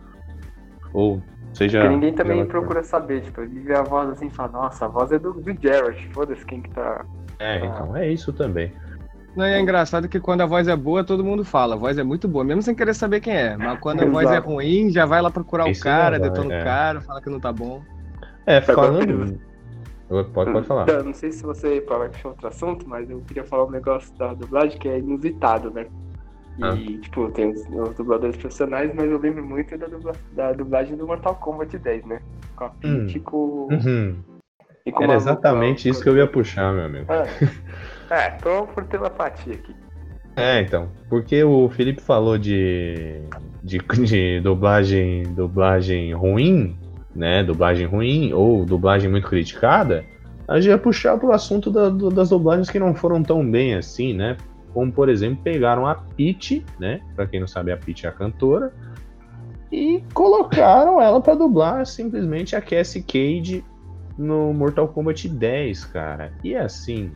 Ou 0.93 1.23
seja. 1.55 1.79
Porque 1.81 1.95
ninguém 1.95 2.13
também 2.13 2.45
procura 2.47 2.83
saber, 2.83 3.23
tipo, 3.23 3.41
ele 3.43 3.61
vê 3.61 3.75
a 3.75 3.83
voz 3.83 4.11
assim 4.11 4.27
e 4.27 4.31
fala, 4.31 4.53
nossa, 4.53 4.85
a 4.87 4.89
voz 4.89 5.13
é 5.13 5.19
do, 5.19 5.33
do 5.33 5.53
Geralt, 5.63 5.97
foda-se 6.13 6.45
quem 6.45 6.61
que 6.63 6.71
tá. 6.71 7.05
É, 7.39 7.65
então, 7.65 7.97
é 7.97 8.11
isso 8.11 8.33
também. 8.33 8.73
Não, 9.37 9.47
e 9.47 9.53
é 9.53 9.61
engraçado 9.61 10.09
que 10.09 10.19
quando 10.19 10.41
a 10.41 10.47
voz 10.47 10.67
é 10.67 10.75
boa, 10.75 11.05
todo 11.05 11.23
mundo 11.23 11.45
fala. 11.45 11.75
A 11.75 11.79
voz 11.79 11.99
é 11.99 12.03
muito 12.03 12.27
boa, 12.27 12.43
mesmo 12.43 12.63
sem 12.63 12.75
querer 12.75 12.95
saber 12.95 13.21
quem 13.21 13.35
é. 13.37 13.57
Mas 13.57 13.79
quando 13.81 14.03
a 14.03 14.07
voz 14.07 14.31
é 14.31 14.39
ruim, 14.39 14.91
já 14.91 15.05
vai 15.05 15.21
lá 15.21 15.31
procurar 15.31 15.69
Isso 15.69 15.83
o 15.83 15.85
cara, 15.85 16.19
vai, 16.19 16.31
detona 16.31 16.55
é. 16.55 16.61
o 16.61 16.65
cara, 16.65 17.01
fala 17.03 17.21
que 17.21 17.29
não 17.29 17.39
tá 17.39 17.53
bom. 17.53 17.83
É, 18.47 18.61
falando. 18.63 19.39
Pode, 20.09 20.53
pode 20.53 20.67
falar. 20.67 20.85
Então, 20.85 21.03
não 21.05 21.13
sei 21.13 21.33
se 21.33 21.43
você 21.43 21.81
vai 21.81 22.09
puxar 22.09 22.29
outro 22.29 22.49
assunto, 22.49 22.89
mas 22.89 23.11
eu 23.11 23.21
queria 23.23 23.45
falar 23.45 23.65
um 23.67 23.71
negócio 23.71 24.17
da 24.17 24.33
dublagem 24.33 24.79
que 24.79 24.89
é 24.89 24.99
inusitado, 25.01 25.71
né? 25.71 25.87
E, 26.59 26.65
Ah. 26.65 26.75
tipo, 27.03 27.29
tem 27.33 27.51
os, 27.51 27.61
os 27.69 27.95
dubladores 27.97 28.37
profissionais, 28.37 28.91
mas 28.95 29.11
eu 29.11 29.19
lembro 29.19 29.45
muito 29.45 29.77
da, 29.77 29.87
dubla- 29.89 30.15
da 30.33 30.53
dublagem 30.53 30.97
do 30.97 31.07
Mortal 31.07 31.35
Kombat 31.35 31.77
10, 31.77 32.07
né? 32.07 32.21
Com 32.55 32.65
a 32.65 32.69
Peach 32.71 33.17
e 33.17 33.21
com, 33.21 33.69
Uhum. 33.71 34.17
e 34.87 34.93
com 34.93 35.03
Era 35.03 35.15
exatamente 35.17 35.89
isso 35.89 36.03
que 36.03 36.09
eu 36.09 36.17
ia 36.17 36.27
puxar, 36.27 36.73
meu 36.73 36.85
amigo. 36.87 37.05
Ah, 37.11 37.25
é, 38.11 38.31
tô 38.31 38.67
por 38.67 38.85
telepatia 38.85 39.55
aqui. 39.55 39.75
É, 40.37 40.61
então. 40.61 40.89
Porque 41.09 41.43
o 41.43 41.69
Felipe 41.71 42.01
falou 42.03 42.37
de, 42.37 43.23
de, 43.63 43.79
de 44.05 44.41
dublagem, 44.41 45.23
dublagem 45.35 46.13
ruim, 46.13 46.77
né? 47.15 47.43
Dublagem 47.43 47.87
ruim 47.87 48.33
ou 48.33 48.65
dublagem 48.67 49.11
muito 49.11 49.27
criticada. 49.29 50.05
A 50.47 50.61
gente 50.61 50.71
ia 50.71 50.79
puxar 50.79 51.17
pro 51.19 51.33
assunto 51.33 51.71
da- 51.71 51.89
do- 51.89 52.11
das 52.11 52.29
dublagens 52.29 52.69
que 52.71 52.79
não 52.79 52.95
foram 52.95 53.23
tão 53.23 53.49
bem 53.51 53.75
assim, 53.75 54.13
né? 54.15 54.37
Como, 54.75 54.93
por 54.93 55.09
exemplo, 55.09 55.43
pegaram 55.43 55.87
a 55.87 55.95
Peach, 55.95 56.65
né? 56.79 57.01
Pra 57.17 57.27
quem 57.27 57.41
não 57.41 57.47
sabe, 57.49 57.73
a 57.73 57.77
Peach 57.77 58.05
é 58.05 58.11
a 58.11 58.13
cantora. 58.13 58.73
E 59.73 60.03
colocaram 60.15 61.01
ela 61.01 61.21
pra 61.21 61.35
dublar 61.35 61.87
simplesmente 61.87 62.55
a 62.55 62.61
Cassie 62.61 63.03
Cage 63.03 63.65
no 64.17 64.53
Mortal 64.53 64.87
Kombat 64.89 65.29
10, 65.29 65.85
cara. 65.87 66.31
E 66.45 66.55
assim, 66.55 67.11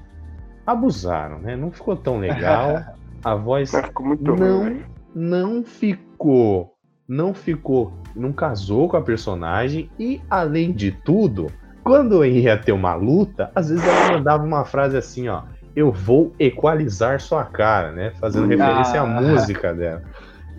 abusaram, 0.73 1.39
né? 1.39 1.57
Não 1.57 1.71
ficou 1.71 1.97
tão 1.97 2.19
legal. 2.19 2.83
A 3.23 3.35
voz 3.35 3.71
Mas 3.73 3.85
ficou 3.87 4.07
muito 4.07 4.25
não, 4.35 4.61
ruim, 4.63 4.83
não 5.15 5.63
ficou. 5.63 6.75
Não 7.07 7.35
ficou. 7.35 7.93
Não 8.17 8.33
casou 8.33 8.89
com 8.89 8.97
a 8.97 9.03
personagem. 9.03 9.91
E, 9.99 10.23
além 10.31 10.73
de 10.73 10.91
tudo, 10.91 11.49
quando 11.85 12.25
ia 12.25 12.57
ter 12.57 12.73
uma 12.73 12.95
luta, 12.95 13.51
às 13.55 13.69
vezes 13.69 13.85
ela 13.87 14.13
mandava 14.19 14.43
uma 14.45 14.65
frase 14.65 14.97
assim, 14.97 15.29
ó. 15.29 15.43
Eu 15.77 15.93
vou 15.93 16.33
equalizar 16.39 17.21
sua 17.21 17.45
cara, 17.45 17.93
né? 17.93 18.13
Fazendo 18.19 18.47
referência 18.47 19.01
à 19.01 19.05
Ah. 19.05 19.07
música 19.21 19.75
dela. 19.75 20.03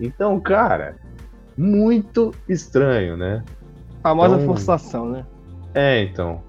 Então, 0.00 0.38
cara, 0.40 0.94
muito 1.56 2.32
estranho, 2.48 3.16
né? 3.16 3.42
Famosa 4.02 4.36
Então- 4.36 4.46
forçação, 4.46 5.08
né? 5.10 5.26
É, 5.74 6.02
então. 6.02 6.42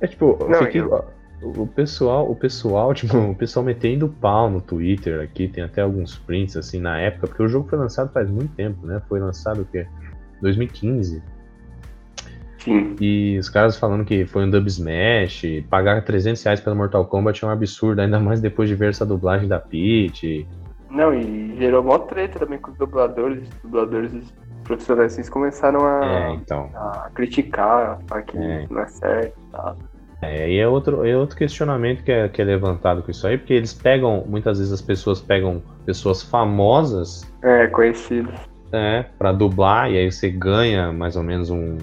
É 0.00 0.06
tipo, 0.06 0.36
eu 0.40 0.48
Não, 0.48 0.58
fiquei- 0.58 0.80
eu- 0.80 1.04
o 1.42 1.66
pessoal, 1.66 2.30
o 2.30 2.34
pessoal, 2.34 2.92
tipo, 2.94 3.16
o 3.16 3.34
pessoal 3.34 3.64
metendo 3.64 4.08
pau 4.08 4.50
no 4.50 4.60
Twitter 4.60 5.20
aqui, 5.22 5.48
tem 5.48 5.64
até 5.64 5.82
alguns 5.82 6.16
prints 6.18 6.56
assim 6.56 6.80
na 6.80 6.98
época, 7.00 7.28
porque 7.28 7.42
o 7.42 7.48
jogo 7.48 7.68
foi 7.68 7.78
lançado 7.78 8.12
faz 8.12 8.30
muito 8.30 8.54
tempo, 8.54 8.86
né? 8.86 9.00
Foi 9.08 9.20
lançado 9.20 9.62
o 9.62 9.64
quê? 9.64 9.86
2015. 10.42 11.22
Sim. 12.58 12.96
E 13.00 13.38
os 13.38 13.48
caras 13.48 13.76
falando 13.76 14.04
que 14.04 14.26
foi 14.26 14.44
um 14.44 14.50
dub 14.50 14.66
smash, 14.66 15.42
pagar 15.70 16.04
300 16.04 16.42
reais 16.42 16.60
pelo 16.60 16.74
Mortal 16.76 17.06
Kombat 17.06 17.44
é 17.44 17.48
um 17.48 17.50
absurdo, 17.50 18.00
ainda 18.00 18.18
mais 18.18 18.40
depois 18.40 18.68
de 18.68 18.74
ver 18.74 18.90
essa 18.90 19.06
dublagem 19.06 19.48
da 19.48 19.60
Peach. 19.60 20.46
Não, 20.90 21.14
e 21.14 21.54
gerou 21.56 21.82
mó 21.84 21.98
treta 21.98 22.38
também 22.40 22.58
com 22.58 22.70
os 22.72 22.76
dubladores. 22.78 23.46
Os 23.48 23.62
dubladores 23.62 24.12
profissionais 24.64 25.16
assim, 25.18 25.30
começaram 25.30 25.86
a, 25.86 26.04
É, 26.04 26.34
então. 26.34 26.68
a 26.74 27.10
criticar, 27.14 28.00
falar 28.06 28.22
que 28.22 28.36
É. 28.36 28.66
não 28.68 28.80
é 28.80 28.86
certo 28.88 29.38
e 29.38 29.50
tal. 29.52 29.76
É, 30.20 30.50
e 30.50 30.58
é 30.58 30.66
outro, 30.66 31.06
é 31.06 31.16
outro 31.16 31.36
questionamento 31.36 32.02
que 32.02 32.10
é, 32.10 32.28
que 32.28 32.42
é 32.42 32.44
levantado 32.44 33.02
com 33.02 33.10
isso 33.10 33.26
aí, 33.26 33.38
porque 33.38 33.52
eles 33.54 33.72
pegam, 33.72 34.24
muitas 34.26 34.58
vezes 34.58 34.72
as 34.72 34.82
pessoas 34.82 35.20
pegam 35.20 35.62
pessoas 35.86 36.22
famosas 36.22 37.22
É, 37.42 37.68
conhecido. 37.68 38.32
né, 38.72 39.06
para 39.16 39.30
dublar, 39.32 39.90
e 39.92 39.96
aí 39.96 40.10
você 40.10 40.28
ganha 40.28 40.92
mais 40.92 41.14
ou 41.16 41.22
menos 41.22 41.50
um. 41.50 41.76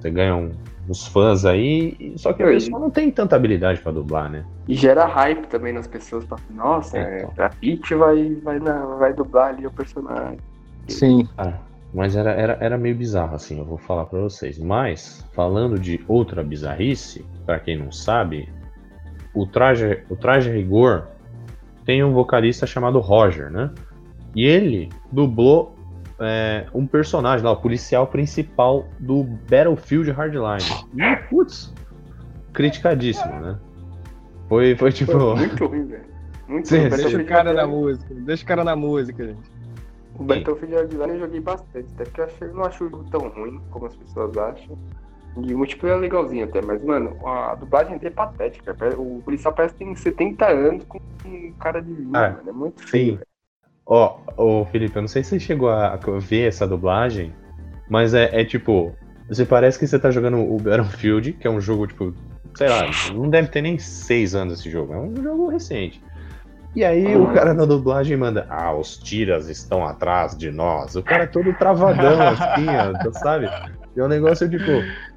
Você 0.00 0.08
ganha 0.10 0.34
um- 0.36 0.52
uns 0.88 1.06
fãs 1.06 1.44
aí, 1.44 2.14
só 2.16 2.32
que 2.32 2.42
a 2.42 2.46
pessoa 2.46 2.80
não 2.80 2.90
tem 2.90 3.10
tanta 3.10 3.36
habilidade 3.36 3.80
para 3.80 3.92
dublar, 3.92 4.30
né? 4.30 4.44
E 4.66 4.74
gera 4.74 5.04
hype 5.04 5.46
também 5.48 5.72
nas 5.72 5.86
pessoas. 5.86 6.24
Falam, 6.24 6.44
Nossa, 6.54 6.96
É, 6.96 7.28
é, 7.36 7.42
a 7.44 7.48
Peach 7.50 7.94
vai, 7.94 8.34
vai, 8.42 8.58
na- 8.60 8.86
vai 8.96 9.12
dublar 9.12 9.48
ali 9.48 9.66
o 9.66 9.70
personagem. 9.70 10.38
Sim. 10.88 11.28
Ah, 11.36 11.52
mas 11.92 12.14
era, 12.14 12.30
era, 12.30 12.58
era 12.60 12.78
meio 12.78 12.94
bizarro, 12.94 13.34
assim, 13.34 13.58
eu 13.58 13.64
vou 13.64 13.78
falar 13.78 14.06
pra 14.06 14.20
vocês. 14.20 14.58
Mas, 14.58 15.26
falando 15.32 15.78
de 15.78 16.00
outra 16.06 16.42
bizarrice, 16.42 17.24
pra 17.44 17.58
quem 17.58 17.76
não 17.76 17.90
sabe, 17.90 18.48
o 19.34 19.46
traje, 19.46 20.02
o 20.08 20.16
traje 20.16 20.50
rigor 20.50 21.08
tem 21.84 22.04
um 22.04 22.12
vocalista 22.12 22.66
chamado 22.66 23.00
Roger, 23.00 23.50
né? 23.50 23.70
E 24.34 24.44
ele 24.46 24.88
dublou 25.10 25.74
é, 26.20 26.66
um 26.72 26.86
personagem 26.86 27.44
lá, 27.44 27.50
o 27.50 27.56
policial 27.56 28.06
principal 28.06 28.86
do 29.00 29.24
Battlefield 29.24 30.12
Hardline. 30.12 30.62
E, 30.94 31.16
putz, 31.28 31.74
criticadíssimo, 32.52 33.40
né? 33.40 33.58
Foi, 34.48 34.76
foi 34.76 34.92
tipo. 34.92 35.12
Foi 35.12 35.34
muito 35.34 35.66
ruim, 35.66 35.86
velho. 35.86 36.04
Muito 36.46 36.68
Sim, 36.68 36.78
ruim. 36.80 36.88
Deixa 36.90 37.18
o 37.18 37.24
cara 37.24 37.52
na 37.52 37.66
música. 37.66 38.14
Deixa 38.14 38.44
o 38.44 38.46
cara 38.46 38.64
na 38.64 38.76
música, 38.76 39.26
gente. 39.26 39.59
O 40.14 40.24
Battlefield 40.24 40.74
Hardline 40.74 41.12
eu 41.12 41.18
joguei 41.20 41.40
bastante, 41.40 41.88
até 41.94 42.04
porque 42.04 42.20
eu, 42.20 42.24
achei, 42.24 42.48
não 42.48 42.64
acho 42.64 42.84
o 42.84 42.90
jogo 42.90 43.04
tão 43.10 43.28
ruim 43.28 43.60
como 43.70 43.86
as 43.86 43.96
pessoas 43.96 44.36
acham. 44.36 44.76
E 45.36 45.54
o 45.54 45.58
multiplayer 45.58 45.96
é 45.96 46.00
legalzinho 46.00 46.44
até, 46.44 46.60
mas, 46.60 46.82
mano, 46.82 47.16
a 47.26 47.54
dublagem 47.54 47.96
dele 47.98 48.08
é 48.08 48.10
patética. 48.10 48.76
O 48.98 49.22
policial 49.22 49.54
parece 49.54 49.74
que 49.74 49.84
tem 49.84 49.94
70 49.94 50.48
anos 50.48 50.84
com 50.84 50.98
um 51.24 51.52
cara 51.52 51.80
de 51.80 51.92
vinho, 51.92 52.10
Ah, 52.12 52.30
mano. 52.30 52.50
É 52.50 52.52
muito 52.52 52.82
feio. 52.82 53.20
Ó, 53.86 54.18
ô 54.36 54.64
Felipe, 54.66 54.96
eu 54.96 55.02
não 55.02 55.08
sei 55.08 55.22
se 55.22 55.30
você 55.30 55.40
chegou 55.40 55.68
a 55.68 55.96
ver 56.18 56.48
essa 56.48 56.66
dublagem, 56.66 57.32
mas 57.88 58.14
é, 58.14 58.40
é 58.40 58.44
tipo. 58.44 58.94
Você 59.28 59.44
parece 59.46 59.78
que 59.78 59.86
você 59.86 59.96
tá 59.96 60.10
jogando 60.10 60.38
o 60.38 60.56
Battlefield, 60.56 61.34
que 61.34 61.46
é 61.46 61.50
um 61.50 61.60
jogo, 61.60 61.86
tipo, 61.86 62.12
sei 62.56 62.68
lá, 62.68 62.82
não 63.14 63.30
deve 63.30 63.48
ter 63.48 63.62
nem 63.62 63.78
seis 63.78 64.34
anos 64.34 64.58
esse 64.58 64.68
jogo, 64.68 64.92
é 64.92 64.98
um 64.98 65.14
jogo 65.22 65.48
recente. 65.48 66.02
E 66.74 66.84
aí 66.84 67.16
o 67.16 67.26
cara 67.32 67.52
na 67.52 67.64
dublagem 67.64 68.16
manda, 68.16 68.46
ah, 68.48 68.72
os 68.72 68.96
tiras 68.96 69.48
estão 69.48 69.84
atrás 69.84 70.36
de 70.36 70.50
nós. 70.52 70.94
O 70.94 71.02
cara 71.02 71.24
é 71.24 71.26
todo 71.26 71.52
travadão, 71.54 72.20
assim, 72.28 72.66
ó, 72.68 73.10
sabe? 73.14 73.50
E 73.96 74.00
é 74.00 74.04
um 74.04 74.08
negócio 74.08 74.48
tipo, 74.48 74.70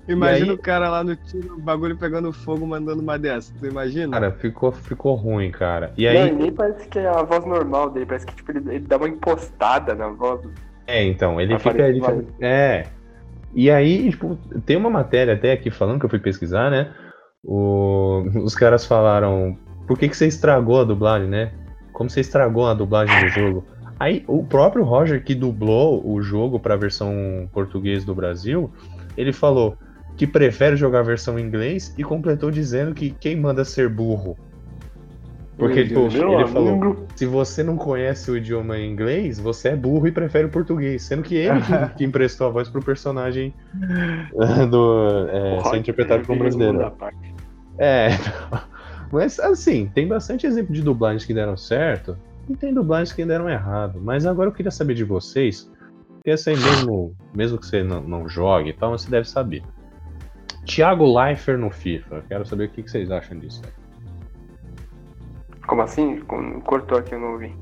Imagina 0.07 0.51
aí- 0.51 0.57
o 0.57 0.57
cara 0.57 0.89
lá 0.89 1.03
no 1.03 1.15
tiro, 1.15 1.53
o 1.55 1.61
bagulho 1.61 1.95
pegando 1.97 2.33
fogo, 2.33 2.65
mandando 2.65 3.01
uma 3.03 3.17
dessa. 3.19 3.53
Tu 3.59 3.67
imagina? 3.67 4.19
cara, 4.19 4.31
ficou, 4.31 4.71
ficou 4.71 5.13
ruim, 5.15 5.51
cara. 5.51 5.93
E 5.95 6.05
Não, 6.05 6.11
aí, 6.23 6.29
e 6.29 6.35
nem 6.35 6.51
parece 6.51 6.87
que 6.87 6.97
é 6.99 7.07
a 7.07 7.21
voz 7.23 7.45
normal 7.45 7.89
dele, 7.91 8.07
parece 8.07 8.25
que 8.25 8.35
tipo, 8.35 8.51
ele, 8.51 8.75
ele 8.75 8.87
dá 8.87 8.97
uma 8.97 9.07
impostada 9.07 9.93
na 9.93 10.07
voz. 10.09 10.41
É, 10.87 11.03
então, 11.03 11.39
ele 11.39 11.57
fica. 11.59 11.87
Ele 11.87 12.01
fica- 12.01 12.25
é. 12.41 12.87
E 13.53 13.69
aí, 13.69 14.09
tipo, 14.09 14.35
tem 14.65 14.75
uma 14.75 14.89
matéria 14.89 15.35
até 15.35 15.51
aqui 15.51 15.69
falando 15.69 15.99
que 15.99 16.05
eu 16.05 16.09
fui 16.09 16.19
pesquisar, 16.19 16.71
né? 16.71 16.91
O- 17.43 18.23
os 18.43 18.55
caras 18.55 18.85
falaram. 18.85 19.57
Por 19.87 19.97
que, 19.97 20.07
que 20.07 20.15
você 20.15 20.27
estragou 20.27 20.81
a 20.81 20.83
dublagem, 20.83 21.27
né? 21.27 21.51
Como 21.91 22.09
você 22.09 22.21
estragou 22.21 22.67
a 22.67 22.73
dublagem 22.73 23.19
do 23.23 23.29
jogo? 23.29 23.65
Aí, 23.99 24.23
o 24.27 24.43
próprio 24.43 24.83
Roger, 24.83 25.23
que 25.23 25.35
dublou 25.35 26.05
o 26.05 26.21
jogo 26.21 26.59
pra 26.59 26.75
versão 26.75 27.47
português 27.53 28.03
do 28.03 28.15
Brasil, 28.15 28.71
ele 29.15 29.31
falou 29.31 29.77
que 30.17 30.27
prefere 30.27 30.75
jogar 30.75 30.99
a 30.99 31.03
versão 31.03 31.37
em 31.37 31.43
inglês 31.43 31.93
e 31.97 32.03
completou 32.03 32.51
dizendo 32.51 32.93
que 32.93 33.11
quem 33.11 33.35
manda 33.35 33.63
ser 33.63 33.89
burro. 33.89 34.37
Porque, 35.57 35.83
Meu 35.85 36.09
tipo, 36.09 36.33
ele 36.33 36.47
falou: 36.47 36.69
amigo. 36.69 37.07
se 37.15 37.25
você 37.25 37.61
não 37.63 37.77
conhece 37.77 38.31
o 38.31 38.37
idioma 38.37 38.77
inglês, 38.79 39.39
você 39.39 39.69
é 39.69 39.75
burro 39.75 40.07
e 40.07 40.11
prefere 40.11 40.45
o 40.45 40.49
português. 40.49 41.03
Sendo 41.03 41.21
que 41.21 41.35
ele 41.35 41.61
que, 41.61 41.93
que 41.97 42.03
emprestou 42.03 42.47
a 42.47 42.49
voz 42.49 42.69
pro 42.69 42.81
personagem 42.81 43.53
do, 44.69 45.27
é, 45.29 45.63
ser 45.69 45.77
interpretado 45.77 46.25
como 46.25 46.39
brasileiro. 46.39 46.91
É, 47.77 48.09
mas 49.13 49.39
assim, 49.39 49.91
tem 49.93 50.07
bastante 50.07 50.47
exemplo 50.47 50.73
de 50.73 50.81
dublagens 50.81 51.23
que 51.23 51.33
deram 51.33 51.55
certo 51.55 52.17
e 52.49 52.55
tem 52.55 52.73
dublagens 52.73 53.13
que 53.13 53.23
deram 53.23 53.47
errado. 53.47 54.01
Mas 54.01 54.25
agora 54.25 54.49
eu 54.49 54.53
queria 54.53 54.71
saber 54.71 54.95
de 54.95 55.03
vocês, 55.03 55.71
porque 56.15 56.31
aí 56.31 56.57
mesmo, 56.57 57.15
mesmo 57.33 57.59
que 57.59 57.65
você 57.67 57.83
não, 57.83 58.01
não 58.01 58.27
jogue 58.27 58.71
e 58.71 58.73
tal, 58.73 58.91
você 58.97 59.09
deve 59.09 59.29
saber. 59.29 59.63
Thiago 60.65 61.05
Leifert 61.05 61.59
no 61.59 61.69
FIFA, 61.69 62.15
eu 62.15 62.23
quero 62.23 62.45
saber 62.45 62.65
o 62.65 62.69
que, 62.69 62.81
que 62.81 62.89
vocês 62.89 63.11
acham 63.11 63.37
disso. 63.37 63.61
Como 65.67 65.81
assim? 65.81 66.19
Cortou 66.65 66.97
aqui, 66.97 67.13
eu 67.13 67.19
não 67.19 67.33
ouvi. 67.33 67.55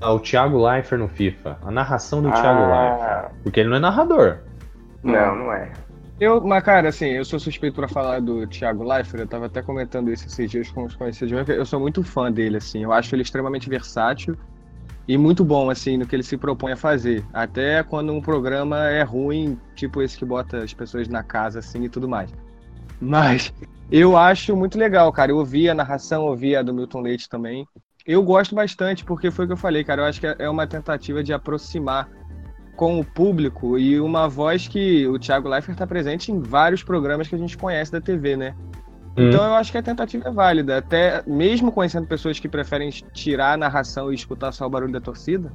Ah, 0.00 0.12
o 0.12 0.20
Thiago 0.20 0.64
Leifert 0.66 1.00
no 1.00 1.08
FIFA, 1.08 1.58
a 1.62 1.70
narração 1.70 2.22
do 2.22 2.30
Thiago 2.30 2.60
Leifert. 2.60 3.02
ah, 3.02 3.30
Porque 3.42 3.60
ele 3.60 3.68
não 3.68 3.76
é 3.76 3.80
narrador. 3.80 4.38
não, 5.02 5.36
não 5.36 5.52
é. 5.52 5.70
Eu, 6.18 6.40
mas 6.40 6.64
cara, 6.64 6.88
assim, 6.88 7.08
eu 7.08 7.24
sou 7.26 7.38
suspeito 7.38 7.76
pra 7.76 7.88
falar 7.88 8.20
do 8.20 8.46
Thiago 8.46 8.82
Leifert, 8.82 9.20
eu 9.20 9.26
tava 9.26 9.46
até 9.46 9.60
comentando 9.60 10.10
isso 10.10 10.26
esses 10.26 10.50
dias 10.50 10.70
com 10.70 10.84
os 10.84 10.96
conhecidos 10.96 11.46
eu 11.48 11.66
sou 11.66 11.78
muito 11.78 12.02
fã 12.02 12.32
dele, 12.32 12.56
assim, 12.56 12.82
eu 12.82 12.92
acho 12.92 13.14
ele 13.14 13.22
extremamente 13.22 13.68
versátil 13.68 14.34
e 15.06 15.18
muito 15.18 15.44
bom, 15.44 15.68
assim, 15.68 15.98
no 15.98 16.06
que 16.06 16.16
ele 16.16 16.22
se 16.22 16.38
propõe 16.38 16.72
a 16.72 16.76
fazer, 16.76 17.22
até 17.34 17.82
quando 17.82 18.12
um 18.14 18.20
programa 18.20 18.88
é 18.88 19.02
ruim, 19.02 19.60
tipo 19.74 20.00
esse 20.00 20.16
que 20.16 20.24
bota 20.24 20.64
as 20.64 20.72
pessoas 20.72 21.06
na 21.06 21.22
casa, 21.22 21.58
assim, 21.58 21.84
e 21.84 21.88
tudo 21.88 22.08
mais. 22.08 22.32
Mas 22.98 23.52
eu 23.90 24.16
acho 24.16 24.56
muito 24.56 24.78
legal, 24.78 25.12
cara, 25.12 25.30
eu 25.30 25.36
ouvi 25.36 25.68
a 25.68 25.74
narração, 25.74 26.24
ouvi 26.24 26.56
a 26.56 26.62
do 26.62 26.72
Milton 26.72 27.02
Leite 27.02 27.28
também, 27.28 27.68
eu 28.06 28.22
gosto 28.22 28.54
bastante, 28.54 29.04
porque 29.04 29.30
foi 29.30 29.44
o 29.44 29.48
que 29.48 29.52
eu 29.52 29.58
falei, 29.58 29.84
cara, 29.84 30.00
eu 30.00 30.06
acho 30.06 30.18
que 30.18 30.26
é 30.26 30.48
uma 30.48 30.66
tentativa 30.66 31.22
de 31.22 31.34
aproximar 31.34 32.08
com 32.76 33.00
o 33.00 33.04
público 33.04 33.78
e 33.78 33.98
uma 33.98 34.28
voz 34.28 34.68
que 34.68 35.06
o 35.08 35.18
Thiago 35.18 35.48
Leifert 35.48 35.74
está 35.74 35.86
presente 35.86 36.30
em 36.30 36.40
vários 36.40 36.82
programas 36.82 37.26
que 37.26 37.34
a 37.34 37.38
gente 37.38 37.56
conhece 37.56 37.90
da 37.90 38.00
TV, 38.00 38.36
né? 38.36 38.54
Então 39.16 39.42
eu 39.42 39.54
acho 39.54 39.72
que 39.72 39.78
a 39.78 39.82
tentativa 39.82 40.28
é 40.28 40.30
válida, 40.30 40.76
até 40.76 41.22
mesmo 41.26 41.72
conhecendo 41.72 42.06
pessoas 42.06 42.38
que 42.38 42.48
preferem 42.48 42.90
tirar 43.14 43.54
a 43.54 43.56
narração 43.56 44.12
e 44.12 44.14
escutar 44.14 44.52
só 44.52 44.66
o 44.66 44.70
barulho 44.70 44.92
da 44.92 45.00
torcida, 45.00 45.50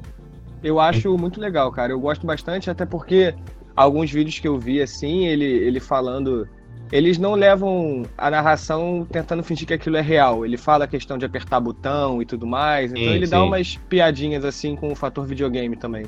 eu 0.63 0.79
acho 0.79 1.15
muito 1.15 1.39
legal, 1.39 1.71
cara. 1.71 1.93
Eu 1.93 1.99
gosto 1.99 2.25
bastante, 2.25 2.71
até 2.71 2.85
porque 2.87 3.35
alguns 3.75 4.11
vídeos 4.11 4.39
que 4.39 4.47
eu 4.47 4.57
vi 4.57 4.81
assim, 4.81 5.27
ele, 5.27 5.45
ele 5.45 5.79
falando, 5.79 6.49
eles 6.91 7.19
não 7.19 7.35
levam 7.35 8.03
a 8.17 8.31
narração 8.31 9.07
tentando 9.09 9.43
fingir 9.43 9.67
que 9.67 9.75
aquilo 9.75 9.97
é 9.97 10.01
real. 10.01 10.43
Ele 10.43 10.57
fala 10.57 10.85
a 10.85 10.87
questão 10.87 11.15
de 11.15 11.25
apertar 11.25 11.59
botão 11.59 12.19
e 12.19 12.25
tudo 12.25 12.47
mais, 12.47 12.91
então 12.91 13.03
Sim, 13.03 13.09
ele 13.09 13.27
dá 13.27 13.37
sim. 13.37 13.43
umas 13.43 13.75
piadinhas 13.87 14.43
assim 14.43 14.75
com 14.75 14.91
o 14.91 14.95
fator 14.95 15.23
videogame 15.25 15.75
também. 15.75 16.05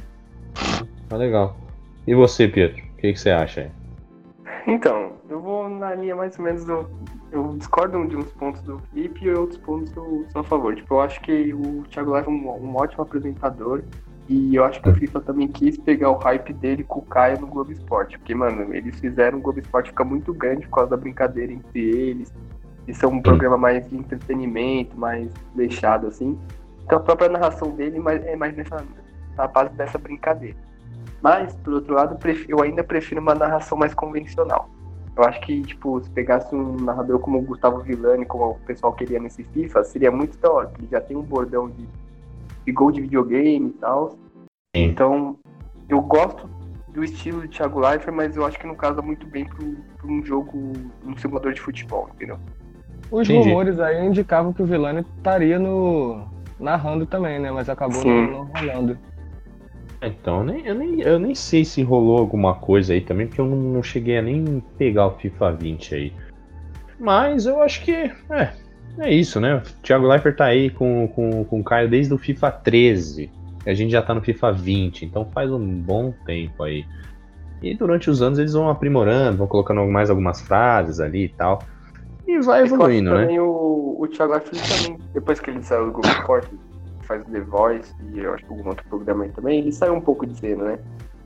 Tá 1.14 1.18
legal. 1.18 1.56
E 2.08 2.16
você, 2.16 2.48
Pietro? 2.48 2.82
O 2.82 2.98
que, 2.98 3.14
que 3.14 3.20
você 3.20 3.30
acha 3.30 3.62
aí? 3.62 3.72
Então, 4.66 5.12
eu 5.30 5.40
vou 5.40 5.70
na 5.70 5.94
linha 5.94 6.16
mais 6.16 6.40
ou 6.40 6.44
menos 6.44 6.66
do. 6.66 6.90
Eu 7.32 7.56
discordo 7.56 8.04
de 8.08 8.18
uns 8.18 8.32
pontos 8.32 8.60
do 8.64 8.80
Felipe 8.80 9.24
e 9.24 9.32
outros 9.32 9.60
pontos 9.60 9.96
eu 9.96 10.26
sou 10.32 10.42
a 10.42 10.44
favor. 10.44 10.76
Tipo, 10.76 10.96
eu 10.96 11.02
acho 11.02 11.22
que 11.22 11.54
o 11.54 11.84
Thiago 11.84 12.14
Leifert 12.14 12.34
é 12.34 12.36
um, 12.36 12.66
um 12.66 12.76
ótimo 12.76 13.04
apresentador. 13.04 13.84
E 14.28 14.56
eu 14.56 14.64
acho 14.64 14.82
que 14.82 14.90
o 14.90 14.96
FIFA 14.96 15.22
também 15.22 15.48
quis 15.50 15.78
pegar 15.78 16.10
o 16.10 16.18
hype 16.18 16.52
dele 16.52 16.84
com 16.84 16.98
o 17.02 17.06
Caio 17.06 17.40
no 17.40 17.46
Globo 17.46 17.72
Esporte. 17.72 18.18
Porque, 18.18 18.34
mano, 18.34 18.74
eles 18.74 19.00
fizeram 19.00 19.38
o 19.38 19.42
Globo 19.42 19.60
Esporte 19.60 19.90
ficar 19.90 20.06
muito 20.06 20.34
grande 20.34 20.66
por 20.66 20.78
causa 20.78 20.90
da 20.90 20.98
brincadeira 20.98 21.54
entre 21.54 21.80
eles. 21.80 22.34
Isso 22.88 23.06
é 23.06 23.08
um 23.08 23.22
programa 23.22 23.58
mais 23.60 23.88
de 23.88 23.96
entretenimento, 23.96 25.00
mais 25.00 25.32
deixado, 25.54 26.08
assim. 26.08 26.40
Então 26.84 26.98
a 26.98 27.02
própria 27.02 27.30
narração 27.30 27.70
dele 27.70 27.98
é 28.26 28.36
mais 28.36 28.56
nessa, 28.56 28.84
na 29.38 29.46
base 29.46 29.76
dessa 29.76 30.00
brincadeira. 30.00 30.58
Mas, 31.24 31.56
por 31.56 31.76
outro 31.76 31.94
lado, 31.94 32.18
eu 32.50 32.62
ainda 32.62 32.84
prefiro 32.84 33.22
uma 33.22 33.34
narração 33.34 33.78
mais 33.78 33.94
convencional. 33.94 34.70
Eu 35.16 35.24
acho 35.24 35.40
que, 35.40 35.62
tipo, 35.62 36.04
se 36.04 36.10
pegasse 36.10 36.54
um 36.54 36.76
narrador 36.76 37.18
como 37.20 37.40
o 37.40 37.42
Gustavo 37.42 37.80
Villani, 37.80 38.26
como 38.26 38.50
o 38.50 38.60
pessoal 38.66 38.92
queria 38.92 39.22
nesse 39.22 39.42
FIFA, 39.42 39.86
seria 39.86 40.12
muito 40.12 40.38
da 40.40 40.52
hora. 40.52 40.68
porque 40.68 40.82
Ele 40.82 40.92
já 40.92 41.00
tem 41.00 41.16
um 41.16 41.22
bordão 41.22 41.70
de, 41.70 41.88
de 42.66 42.72
gol 42.74 42.92
de 42.92 43.00
videogame 43.00 43.70
e 43.70 43.74
tal. 43.74 44.18
Então, 44.76 45.38
eu 45.88 46.02
gosto 46.02 46.50
do 46.90 47.02
estilo 47.06 47.44
de 47.44 47.48
Thiago 47.48 47.80
Leifert, 47.80 48.14
mas 48.14 48.36
eu 48.36 48.46
acho 48.46 48.60
que 48.60 48.68
não 48.68 48.76
casa 48.76 49.02
muito 49.02 49.26
bem 49.26 49.46
para 49.46 49.64
um 50.06 50.26
jogo, 50.26 50.74
um 51.06 51.16
simulador 51.16 51.54
de 51.54 51.62
futebol, 51.62 52.10
entendeu? 52.16 52.38
Os 53.10 53.30
Entendi. 53.30 53.48
rumores 53.48 53.80
aí 53.80 54.06
indicavam 54.06 54.52
que 54.52 54.62
o 54.62 54.66
Vilani 54.66 55.06
estaria 55.18 55.58
no 55.58 56.28
narrando 56.60 57.06
também, 57.06 57.40
né? 57.40 57.50
Mas 57.50 57.70
acabou 57.70 58.02
Sim. 58.02 58.28
não, 58.28 58.40
não 58.40 58.46
rolando. 58.46 59.13
Então, 60.08 60.40
eu 60.40 60.44
nem, 60.44 60.66
eu, 60.66 60.76
nem, 60.76 61.02
eu 61.02 61.20
nem 61.20 61.36
sei 61.36 61.64
se 61.64 61.82
rolou 61.82 62.18
alguma 62.18 62.56
coisa 62.56 62.94
aí 62.94 63.02
também, 63.02 63.28
porque 63.28 63.42
eu 63.42 63.46
não, 63.46 63.58
não 63.58 63.84
cheguei 63.84 64.18
a 64.18 64.22
nem 64.22 64.62
pegar 64.78 65.08
o 65.08 65.18
FIFA 65.18 65.52
20 65.54 65.96
aí. 65.96 66.14
Mas 67.00 67.46
eu 67.46 67.62
acho 67.62 67.84
que 67.84 67.92
é, 67.92 68.54
é 69.00 69.14
isso, 69.14 69.40
né? 69.40 69.56
O 69.56 69.62
Thiago 69.82 70.08
Leifert 70.08 70.38
tá 70.38 70.46
aí 70.46 70.70
com, 70.70 71.08
com, 71.08 71.44
com 71.44 71.60
o 71.60 71.64
Caio 71.64 71.90
desde 71.90 72.14
o 72.14 72.18
FIFA 72.18 72.52
13. 72.52 73.32
A 73.66 73.74
gente 73.74 73.92
já 73.92 74.02
tá 74.02 74.14
no 74.14 74.22
FIFA 74.22 74.52
20, 74.52 75.06
então 75.06 75.26
faz 75.34 75.52
um 75.52 75.66
bom 75.66 76.14
tempo 76.26 76.64
aí. 76.64 76.86
E 77.62 77.74
durante 77.74 78.10
os 78.10 78.22
anos 78.22 78.38
eles 78.40 78.54
vão 78.54 78.70
aprimorando, 78.70 79.38
vão 79.38 79.48
colocando 79.48 79.86
mais 79.86 80.10
algumas 80.10 80.42
frases 80.42 81.00
ali 81.00 81.26
e 81.26 81.30
tal. 81.30 81.64
E 82.28 82.40
vai 82.42 82.62
É 82.62 82.66
evoluindo, 82.66 83.12
né? 83.12 83.22
também 83.22 83.40
o, 83.40 83.98
o 84.00 84.08
Thiago 84.08 84.34
Leifert 84.34 84.60
também, 84.68 85.00
depois 85.14 85.40
que 85.40 85.50
ele 85.50 85.64
saiu 85.64 85.86
do 85.86 85.92
Globo 85.94 86.24
Esporte, 87.04 87.08
faz 87.08 87.22
o 87.22 87.32
The 87.32 87.40
Voice 87.42 87.94
e 88.14 88.20
eu 88.20 88.34
acho 88.34 88.46
que 88.46 88.52
algum 88.52 88.68
outro 88.70 88.86
programa 88.88 89.26
aí 89.26 89.30
também, 89.32 89.60
ele 89.60 89.72
saiu 89.72 89.94
um 89.94 90.02
pouco 90.02 90.26
de 90.26 90.38
cena, 90.40 90.64
né? 90.64 90.80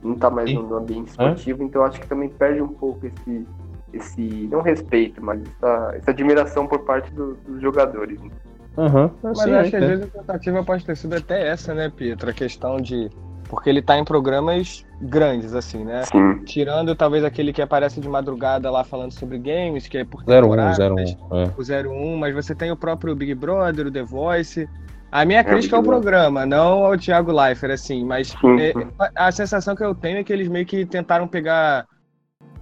Não 0.03 0.15
tá 0.15 0.29
mais 0.29 0.49
Sim. 0.49 0.61
no 0.61 0.75
ambiente 0.75 1.09
esportivo, 1.09 1.63
então 1.63 1.81
eu 1.81 1.87
acho 1.87 1.99
que 1.99 2.07
também 2.07 2.29
perde 2.29 2.61
um 2.61 2.67
pouco 2.67 3.05
esse, 3.07 3.47
esse 3.93 4.21
não 4.51 4.61
respeito, 4.61 5.23
mas 5.23 5.41
essa, 5.41 5.93
essa 5.95 6.11
admiração 6.11 6.67
por 6.67 6.79
parte 6.79 7.11
do- 7.13 7.35
dos 7.47 7.61
jogadores. 7.61 8.19
né? 8.21 8.29
Aham, 8.77 9.09
Mas 9.23 9.39
assim, 9.39 9.49
eu 9.51 9.57
acho 9.57 9.67
é, 9.67 9.69
que 9.71 9.75
às 9.77 9.87
vezes 9.87 10.05
a 10.05 10.19
tentativa 10.19 10.63
pode 10.63 10.85
ter 10.85 10.95
sido 10.95 11.15
até 11.15 11.47
essa, 11.47 11.73
né, 11.73 11.89
Pietro? 11.89 12.29
A 12.29 12.33
questão 12.33 12.77
de. 12.77 13.09
Porque 13.49 13.69
ele 13.69 13.81
tá 13.81 13.97
em 13.97 14.03
programas 14.03 14.85
grandes, 15.01 15.55
assim, 15.55 15.83
né? 15.83 16.03
Sim. 16.03 16.43
Tirando 16.43 16.93
talvez 16.95 17.23
aquele 17.23 17.51
que 17.53 17.61
aparece 17.61 17.99
de 17.99 18.07
madrugada 18.07 18.69
lá 18.69 18.83
falando 18.83 19.13
sobre 19.13 19.39
games, 19.39 19.87
que 19.87 19.97
é 19.97 20.05
por 20.05 20.21
01, 20.21 20.25
temporadas, 20.25 20.77
01. 20.77 21.37
É. 21.37 21.51
o 21.57 21.89
01, 21.89 22.17
mas 22.17 22.35
você 22.35 22.53
tem 22.53 22.69
o 22.71 22.75
próprio 22.75 23.15
Big 23.15 23.33
Brother, 23.33 23.87
o 23.87 23.91
The 23.91 24.03
Voice. 24.03 24.69
A 25.11 25.23
minha 25.25 25.39
É, 25.39 25.43
crítica 25.43 25.75
o 25.75 25.77
ao 25.77 25.81
Big 25.81 25.89
Brother. 25.89 26.03
programa, 26.03 26.45
não 26.45 26.85
ao 26.85 26.97
Thiago 26.97 27.31
Leifert, 27.31 27.71
assim, 27.73 28.03
mas 28.05 28.35
é, 28.59 28.73
a 29.15 29.31
sensação 29.31 29.75
que 29.75 29.83
eu 29.83 29.95
tenho 29.95 30.17
é 30.19 30.23
que 30.23 30.33
eles 30.33 30.47
meio 30.47 30.65
que 30.65 30.85
tentaram 30.85 31.27
pegar. 31.27 31.85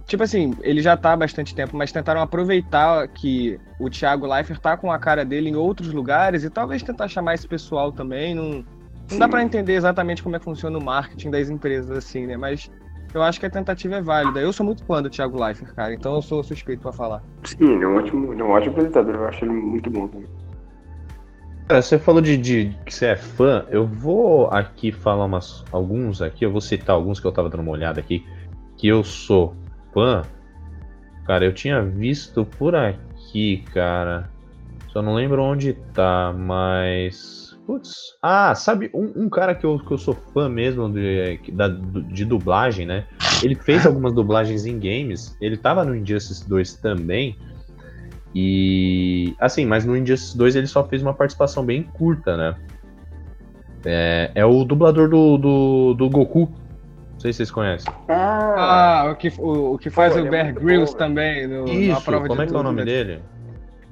Tipo 0.06 0.22
assim, 0.22 0.54
ele 0.62 0.80
já 0.80 0.96
tá 0.96 1.12
há 1.14 1.16
bastante 1.16 1.52
tempo, 1.54 1.76
mas 1.76 1.90
tentaram 1.90 2.20
aproveitar 2.20 3.08
que 3.08 3.58
o 3.80 3.90
Thiago 3.90 4.26
Leifert 4.26 4.60
tá 4.60 4.76
com 4.76 4.92
a 4.92 4.98
cara 4.98 5.24
dele 5.24 5.50
em 5.50 5.56
outros 5.56 5.92
lugares 5.92 6.44
e 6.44 6.50
talvez 6.50 6.82
tentar 6.82 7.08
chamar 7.08 7.34
esse 7.34 7.48
pessoal 7.48 7.90
também. 7.90 8.32
Não, 8.32 8.64
não 9.10 9.18
dá 9.18 9.28
pra 9.28 9.42
entender 9.42 9.74
exatamente 9.74 10.22
como 10.22 10.36
é 10.36 10.38
que 10.38 10.44
funciona 10.44 10.78
o 10.78 10.84
marketing 10.84 11.30
das 11.30 11.50
empresas, 11.50 11.90
assim, 11.90 12.24
né? 12.26 12.36
Mas 12.36 12.70
eu 13.12 13.22
acho 13.22 13.40
que 13.40 13.46
a 13.46 13.50
tentativa 13.50 13.96
é 13.96 14.02
válida. 14.02 14.38
Eu 14.40 14.52
sou 14.52 14.64
muito 14.64 14.84
fã 14.84 15.02
do 15.02 15.10
Thiago 15.10 15.42
Leifert, 15.42 15.74
cara, 15.74 15.92
então 15.92 16.14
eu 16.14 16.22
sou 16.22 16.40
suspeito 16.44 16.82
pra 16.82 16.92
falar. 16.92 17.20
Sim, 17.42 17.72
ele 17.74 17.82
é 17.84 17.88
um 17.88 17.96
ótimo, 17.96 18.32
ele 18.32 18.42
é 18.42 18.44
um 18.44 18.50
ótimo 18.50 18.72
apresentador, 18.72 19.14
eu 19.16 19.26
acho 19.26 19.44
ele 19.44 19.54
muito 19.54 19.90
bom 19.90 20.06
também. 20.06 20.28
Cara, 21.68 21.82
você 21.82 21.98
falou 21.98 22.20
de, 22.20 22.36
de 22.36 22.76
que 22.84 22.94
você 22.94 23.06
é 23.06 23.16
fã, 23.16 23.66
eu 23.70 23.84
vou 23.84 24.46
aqui 24.48 24.92
falar 24.92 25.24
umas, 25.24 25.64
alguns 25.72 26.22
aqui, 26.22 26.44
eu 26.44 26.52
vou 26.52 26.60
citar 26.60 26.94
alguns 26.94 27.18
que 27.18 27.26
eu 27.26 27.32
tava 27.32 27.50
dando 27.50 27.62
uma 27.62 27.72
olhada 27.72 27.98
aqui, 27.98 28.24
que 28.76 28.86
eu 28.86 29.02
sou 29.02 29.56
fã. 29.92 30.22
Cara, 31.26 31.44
eu 31.44 31.52
tinha 31.52 31.82
visto 31.82 32.44
por 32.44 32.76
aqui, 32.76 33.64
cara. 33.74 34.30
Só 34.92 35.02
não 35.02 35.14
lembro 35.14 35.42
onde 35.42 35.72
tá, 35.92 36.32
mas. 36.32 37.58
Putz. 37.66 38.16
Ah, 38.22 38.54
sabe, 38.54 38.88
um, 38.94 39.24
um 39.24 39.28
cara 39.28 39.52
que 39.52 39.66
eu, 39.66 39.76
que 39.80 39.90
eu 39.90 39.98
sou 39.98 40.14
fã 40.14 40.48
mesmo 40.48 40.88
de, 40.88 41.40
de 42.12 42.24
dublagem, 42.24 42.86
né? 42.86 43.06
Ele 43.42 43.56
fez 43.56 43.84
algumas 43.84 44.14
dublagens 44.14 44.66
em 44.66 44.78
games. 44.78 45.36
Ele 45.40 45.56
tava 45.56 45.84
no 45.84 45.96
Injustice 45.96 46.48
2 46.48 46.74
também. 46.74 47.36
E. 48.38 49.34
Assim, 49.40 49.64
mas 49.64 49.86
no 49.86 49.96
Injustice 49.96 50.36
2 50.36 50.56
ele 50.56 50.66
só 50.66 50.84
fez 50.84 51.00
uma 51.02 51.14
participação 51.14 51.64
bem 51.64 51.82
curta, 51.84 52.36
né? 52.36 52.54
É, 53.82 54.30
é 54.34 54.44
o 54.44 54.62
dublador 54.62 55.08
do, 55.08 55.38
do, 55.38 55.94
do 55.94 56.10
Goku. 56.10 56.50
Não 57.14 57.20
sei 57.20 57.32
se 57.32 57.38
vocês 57.38 57.50
conhecem. 57.50 57.90
Ah, 58.08 59.04
Ah, 59.06 59.10
o 59.10 59.16
que, 59.16 59.32
o, 59.38 59.74
o 59.74 59.78
que 59.78 59.88
faz 59.88 60.12
Pô, 60.12 60.20
o 60.20 60.26
é 60.26 60.30
Bear 60.30 60.44
muito 60.46 60.60
Grylls 60.60 60.92
bom, 60.92 60.98
velho. 60.98 61.08
também, 61.08 61.46
no, 61.46 61.64
na 61.64 61.72
Isso, 61.72 62.04
prova 62.04 62.26
como 62.28 62.40
de 62.40 62.42
é 62.42 62.46
que 62.50 62.54
é 62.54 62.58
o 62.58 62.62
nome 62.62 62.78
né? 62.80 62.84
dele? 62.84 63.22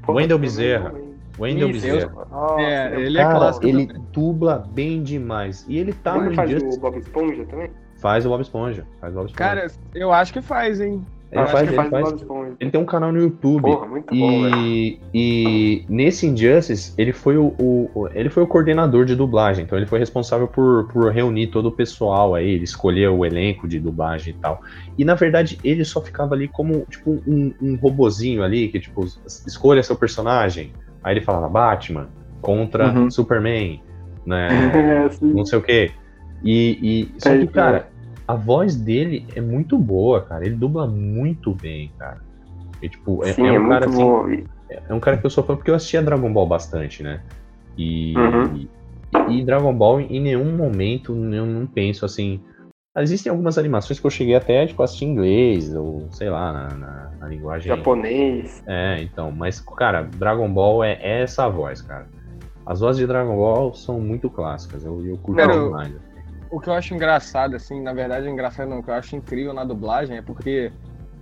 porra, 0.02 0.18
Wendell 0.18 0.38
Bezerra. 0.38 0.94
Wendell 1.38 1.70
Isso, 1.70 1.86
Bezerra. 1.86 2.26
Nossa, 2.30 2.60
É, 2.60 3.00
ele 3.00 3.18
é 3.18 3.22
Cara, 3.22 3.38
clássico 3.38 3.66
ele 3.66 3.86
também. 3.86 4.02
dubla 4.12 4.68
bem 4.74 5.02
demais. 5.02 5.64
E 5.66 5.78
ele 5.78 5.94
tá 5.94 6.16
Ele 6.18 6.28
no 6.28 6.34
faz 6.34 6.50
Injustice. 6.50 6.76
o 6.76 6.80
Bob 6.82 6.98
Esponja 6.98 7.44
também? 7.46 7.70
Faz 7.98 8.26
o 8.26 8.28
Bob 8.28 8.42
Esponja. 8.42 8.86
Faz 9.00 9.12
o 9.14 9.16
Bob 9.16 9.26
Esponja. 9.30 9.38
Cara, 9.48 9.66
eu 9.94 10.12
acho 10.12 10.32
que 10.32 10.42
faz, 10.42 10.80
hein? 10.82 11.02
Ele 11.34 11.46
faz, 11.48 11.68
ele 11.68 11.76
faz 11.76 11.90
faz. 11.90 12.24
Ele 12.60 12.70
tem 12.70 12.80
um 12.80 12.84
canal 12.84 13.10
no 13.12 13.18
YouTube. 13.20 13.62
Porra, 13.64 13.86
muito 13.88 14.06
bom, 14.14 14.14
velho. 14.42 14.54
E, 14.56 15.00
e 15.12 15.84
nesse 15.88 16.26
Injustice, 16.26 16.94
ele 16.96 17.12
foi 17.12 17.36
o, 17.36 17.52
o- 17.58 18.08
ele 18.14 18.30
foi 18.30 18.42
o 18.42 18.46
coordenador 18.46 19.04
de 19.04 19.16
dublagem, 19.16 19.64
então 19.64 19.76
ele 19.76 19.86
foi 19.86 19.98
responsável 19.98 20.46
por, 20.46 20.86
por 20.92 21.10
reunir 21.10 21.48
todo 21.48 21.66
o 21.66 21.72
pessoal 21.72 22.34
aí, 22.34 22.48
ele 22.50 22.64
escolheu 22.64 23.18
o 23.18 23.26
elenco 23.26 23.66
de 23.66 23.80
dublagem 23.80 24.32
e 24.32 24.36
tal. 24.36 24.60
E 24.96 25.04
na 25.04 25.14
verdade, 25.16 25.58
ele 25.64 25.84
só 25.84 26.00
ficava 26.00 26.34
ali 26.34 26.46
como 26.46 26.86
tipo 26.88 27.20
um, 27.26 27.52
um 27.60 27.76
robozinho 27.76 28.42
ali, 28.42 28.68
que 28.68 28.78
tipo, 28.78 29.04
escolha 29.46 29.82
seu 29.82 29.96
personagem. 29.96 30.72
Aí 31.02 31.14
ele 31.14 31.20
falava 31.24 31.48
Batman 31.48 32.08
contra 32.40 32.92
Uhum. 32.92 33.10
Superman, 33.10 33.82
né? 34.24 34.48
É, 35.20 35.26
não 35.26 35.44
sei 35.44 35.58
o 35.58 35.62
quê. 35.62 35.90
E, 36.42 37.10
e 37.16 37.20
só 37.20 37.30
É, 37.30 37.38
que, 37.38 37.46
cara, 37.48 37.88
a 38.26 38.34
voz 38.34 38.76
dele 38.76 39.26
é 39.34 39.40
muito 39.40 39.78
boa, 39.78 40.24
cara. 40.24 40.46
Ele 40.46 40.56
dubla 40.56 40.86
muito 40.86 41.54
bem, 41.54 41.92
cara. 41.98 42.20
E, 42.82 42.88
tipo, 42.88 43.24
é, 43.24 43.32
Sim, 43.32 43.46
é 43.46 43.54
é, 43.54 43.60
um 43.60 43.68
cara 43.68 43.86
muito 43.86 43.90
assim, 43.90 44.04
bom. 44.04 44.46
é 44.88 44.94
um 44.94 45.00
cara 45.00 45.16
que 45.18 45.26
eu 45.26 45.30
sou 45.30 45.44
fã 45.44 45.56
porque 45.56 45.70
eu 45.70 45.74
assistia 45.74 46.02
Dragon 46.02 46.32
Ball 46.32 46.46
bastante, 46.46 47.02
né? 47.02 47.22
E, 47.76 48.14
Uhum. 48.16 48.54
e, 48.56 48.70
e 49.40 49.44
Dragon 49.44 49.74
Ball, 49.74 50.00
em 50.00 50.20
nenhum 50.20 50.56
momento, 50.56 51.12
eu 51.32 51.46
não 51.46 51.66
penso 51.66 52.04
assim. 52.04 52.40
Existem 52.96 53.28
algumas 53.30 53.58
animações 53.58 53.98
que 53.98 54.06
eu 54.06 54.10
cheguei 54.10 54.36
até 54.36 54.66
tipo, 54.66 54.80
a 54.80 54.84
assistir 54.84 55.04
em 55.06 55.12
inglês, 55.12 55.74
ou 55.74 56.06
sei 56.12 56.30
lá, 56.30 56.52
na, 56.52 56.68
na- 56.76 57.10
na 57.20 57.28
linguagem. 57.28 57.74
Japonês. 57.74 58.62
É, 58.66 59.02
então, 59.02 59.30
mas, 59.32 59.60
cara, 59.60 60.02
Dragon 60.02 60.48
Ball 60.52 60.84
é, 60.84 60.92
é 61.02 61.22
essa 61.22 61.48
voz, 61.48 61.82
cara. 61.82 62.06
As 62.64 62.80
vozes 62.80 63.00
de 63.00 63.06
Dragon 63.06 63.36
Ball 63.36 63.74
são 63.74 64.00
muito 64.00 64.30
clássicas, 64.30 64.84
eu, 64.84 65.04
eu 65.04 65.18
curto 65.18 65.38
Cara, 65.38 65.54
eu- 65.54 65.66
demais. 65.66 65.92
O 66.54 66.60
que 66.60 66.68
eu 66.68 66.72
acho 66.72 66.94
engraçado, 66.94 67.56
assim, 67.56 67.82
na 67.82 67.92
verdade, 67.92 68.28
engraçado 68.28 68.68
não, 68.68 68.78
o 68.78 68.82
que 68.82 68.88
eu 68.88 68.94
acho 68.94 69.16
incrível 69.16 69.52
na 69.52 69.64
dublagem 69.64 70.18
é 70.18 70.22
porque 70.22 70.70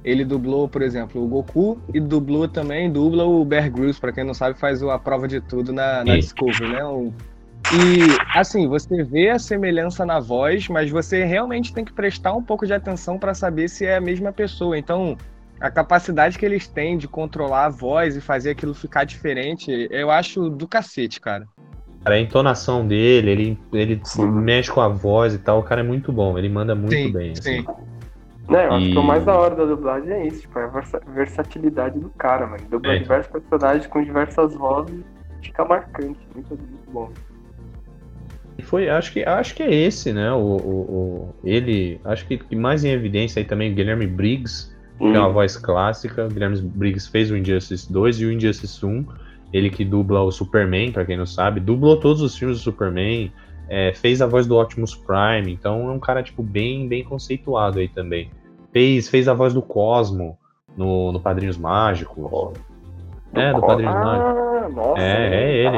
ele 0.04 0.26
dublou, 0.26 0.68
por 0.68 0.82
exemplo, 0.82 1.24
o 1.24 1.26
Goku 1.26 1.80
e 1.94 1.98
dublou 1.98 2.46
também, 2.46 2.92
dubla 2.92 3.24
o 3.24 3.42
Bear 3.42 3.70
Grylls, 3.70 3.98
pra 3.98 4.12
quem 4.12 4.24
não 4.24 4.34
sabe, 4.34 4.58
faz 4.58 4.82
a 4.82 4.98
prova 4.98 5.26
de 5.26 5.40
tudo 5.40 5.72
na, 5.72 6.04
na. 6.04 6.16
Discovery, 6.18 6.70
né? 6.70 6.84
O- 6.84 7.14
E, 7.72 8.00
assim, 8.38 8.68
você 8.68 9.02
vê 9.04 9.30
a 9.30 9.38
semelhança 9.38 10.04
na 10.04 10.20
voz, 10.20 10.68
mas 10.68 10.90
você 10.90 11.24
realmente 11.24 11.72
tem 11.72 11.82
que 11.82 11.94
prestar 11.94 12.34
um 12.34 12.42
pouco 12.42 12.66
de 12.66 12.74
atenção 12.74 13.18
pra 13.18 13.32
saber 13.32 13.68
se 13.68 13.86
é 13.86 13.96
a 13.96 14.00
mesma 14.02 14.32
pessoa. 14.32 14.76
Então, 14.76 15.16
a 15.58 15.70
capacidade 15.70 16.38
que 16.38 16.44
eles 16.44 16.68
têm 16.68 16.98
de 16.98 17.08
controlar 17.08 17.64
a 17.66 17.70
voz 17.70 18.16
e 18.16 18.20
fazer 18.20 18.50
aquilo 18.50 18.74
ficar 18.74 19.04
diferente, 19.04 19.88
eu 19.90 20.10
acho 20.10 20.50
do 20.50 20.68
cacete, 20.68 21.18
cara. 21.18 21.46
Cara, 22.04 22.16
a 22.16 22.20
entonação 22.20 22.86
dele, 22.86 23.30
ele, 23.30 23.58
ele 23.72 24.00
Sim. 24.04 24.26
mexe 24.30 24.70
com 24.70 24.80
a 24.80 24.88
voz 24.88 25.34
e 25.34 25.38
tal, 25.38 25.60
o 25.60 25.62
cara 25.62 25.80
é 25.82 25.84
muito 25.84 26.12
bom, 26.12 26.36
ele 26.36 26.48
manda 26.48 26.74
muito 26.74 26.94
Sim, 26.94 27.12
bem. 27.12 27.34
sim. 27.36 27.60
assim. 27.60 27.66
Né, 28.50 28.66
eu 28.66 28.72
acho 28.72 28.86
que 28.90 28.98
o 28.98 29.02
E- 29.02 29.06
mais 29.06 29.24
da 29.24 29.34
hora 29.38 29.54
da 29.54 29.64
dublagem 29.64 30.10
é 30.12 30.26
isso, 30.26 30.40
tipo, 30.40 30.58
é 30.58 30.64
a 30.64 30.66
versa- 30.66 31.00
versatilidade 31.14 31.98
do 32.00 32.10
cara, 32.10 32.44
mano. 32.46 32.64
Dubla 32.68 32.94
É. 32.94 32.98
diversos 32.98 33.30
personagens 33.30 33.86
com 33.86 34.02
diversas 34.02 34.52
vozes 34.54 35.00
fica 35.40 35.64
marcante. 35.64 36.18
Muito, 36.34 36.48
muito 36.50 36.90
bom. 36.92 37.10
E 38.58 38.62
foi, 38.62 38.88
acho 38.90 39.12
que, 39.12 39.22
acho 39.24 39.54
que 39.54 39.62
é 39.62 39.72
esse, 39.72 40.12
né? 40.12 40.32
O, 40.32 40.38
o, 40.38 40.80
o- 40.80 41.34
ele, 41.44 42.00
acho 42.04 42.26
que 42.26 42.36
que 42.36 42.56
mais 42.56 42.84
em 42.84 42.90
evidência 42.90 43.40
aí 43.40 43.46
também 43.46 43.72
Guilherme 43.74 44.06
Briggs, 44.06 44.74
que 44.98 45.04
é 45.04 45.18
uma 45.18 45.28
Hum. 45.28 45.32
voz 45.32 45.56
clássica. 45.56 46.26
O 46.26 46.28
Guilherme 46.28 46.60
Briggs 46.60 47.08
fez 47.10 47.30
o 47.30 47.36
Injustice 47.36 47.90
2 47.90 48.20
e 48.20 48.26
o 48.26 48.32
Injustice 48.32 48.84
1. 48.84 49.06
Ele 49.52 49.68
que 49.70 49.84
dubla 49.84 50.22
o 50.22 50.30
Superman, 50.30 50.92
pra 50.92 51.04
quem 51.04 51.16
não 51.16 51.26
sabe, 51.26 51.60
dublou 51.60 51.98
todos 52.00 52.22
os 52.22 52.36
filmes 52.36 52.58
do 52.58 52.62
Superman, 52.62 53.32
é, 53.68 53.92
fez 53.92 54.20
a 54.22 54.26
voz 54.26 54.46
do 54.46 54.58
Optimus 54.58 54.94
Prime, 54.94 55.52
então 55.52 55.88
é 55.88 55.92
um 55.92 56.00
cara 56.00 56.22
tipo 56.22 56.42
bem, 56.42 56.88
bem 56.88 57.04
conceituado 57.04 57.78
aí 57.78 57.88
também. 57.88 58.30
Fez, 58.72 59.08
fez 59.08 59.28
a 59.28 59.34
voz 59.34 59.52
do 59.52 59.60
Cosmo 59.62 60.38
no, 60.76 61.12
no 61.12 61.20
Padrinhos 61.20 61.58
Mágicos. 61.58 62.54
É, 63.34 63.52
do 63.52 63.60
Co- 63.60 63.66
Padrinhos 63.66 63.94
Mágicos. 63.94 64.42
Ah, 64.64 64.68
nossa. 64.70 65.02
É, 65.02 65.34
é 65.34 65.56
ele. 65.66 65.76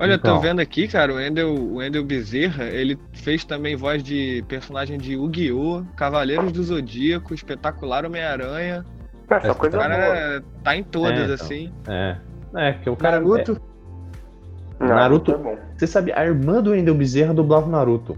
Olha, 0.00 0.14
Então. 0.14 0.34
tô 0.34 0.40
vendo 0.40 0.58
aqui, 0.60 0.88
cara, 0.88 1.12
o 1.12 1.16
Wendel, 1.16 1.54
o 1.54 1.76
Wendel 1.76 2.04
Bezerra, 2.04 2.64
ele 2.64 2.98
fez 3.12 3.44
também 3.44 3.76
voz 3.76 4.02
de 4.02 4.44
personagem 4.48 4.98
de 4.98 5.12
Yu-Gi-Oh!, 5.12 5.84
Cavaleiros 5.96 6.50
do 6.50 6.62
Zodíaco, 6.64 7.32
Espetacular 7.32 8.04
Homem-Aranha. 8.04 8.84
É, 9.30 9.34
Essa 9.36 9.54
coisa 9.54 9.76
O 9.76 9.80
boa. 9.80 9.88
cara 9.92 10.42
tá 10.64 10.76
em 10.76 10.82
todas, 10.82 11.12
É, 11.20 11.22
então. 11.24 11.34
assim. 11.34 11.72
É. 11.88 12.16
É, 12.54 12.72
que 12.74 12.88
o 12.90 12.96
cara. 12.96 13.20
Naruto, 13.20 13.60
Não, 14.78 14.88
Naruto- 14.88 15.32
É 15.32 15.36
bom. 15.38 15.58
Você 15.76 15.86
sabe, 15.86 16.12
a 16.12 16.24
irmã 16.24 16.62
do 16.62 16.70
Wendel 16.70 16.94
Bezerra 16.94 17.32
dublava 17.34 17.66
o 17.66 17.70
Naruto. 17.70 18.16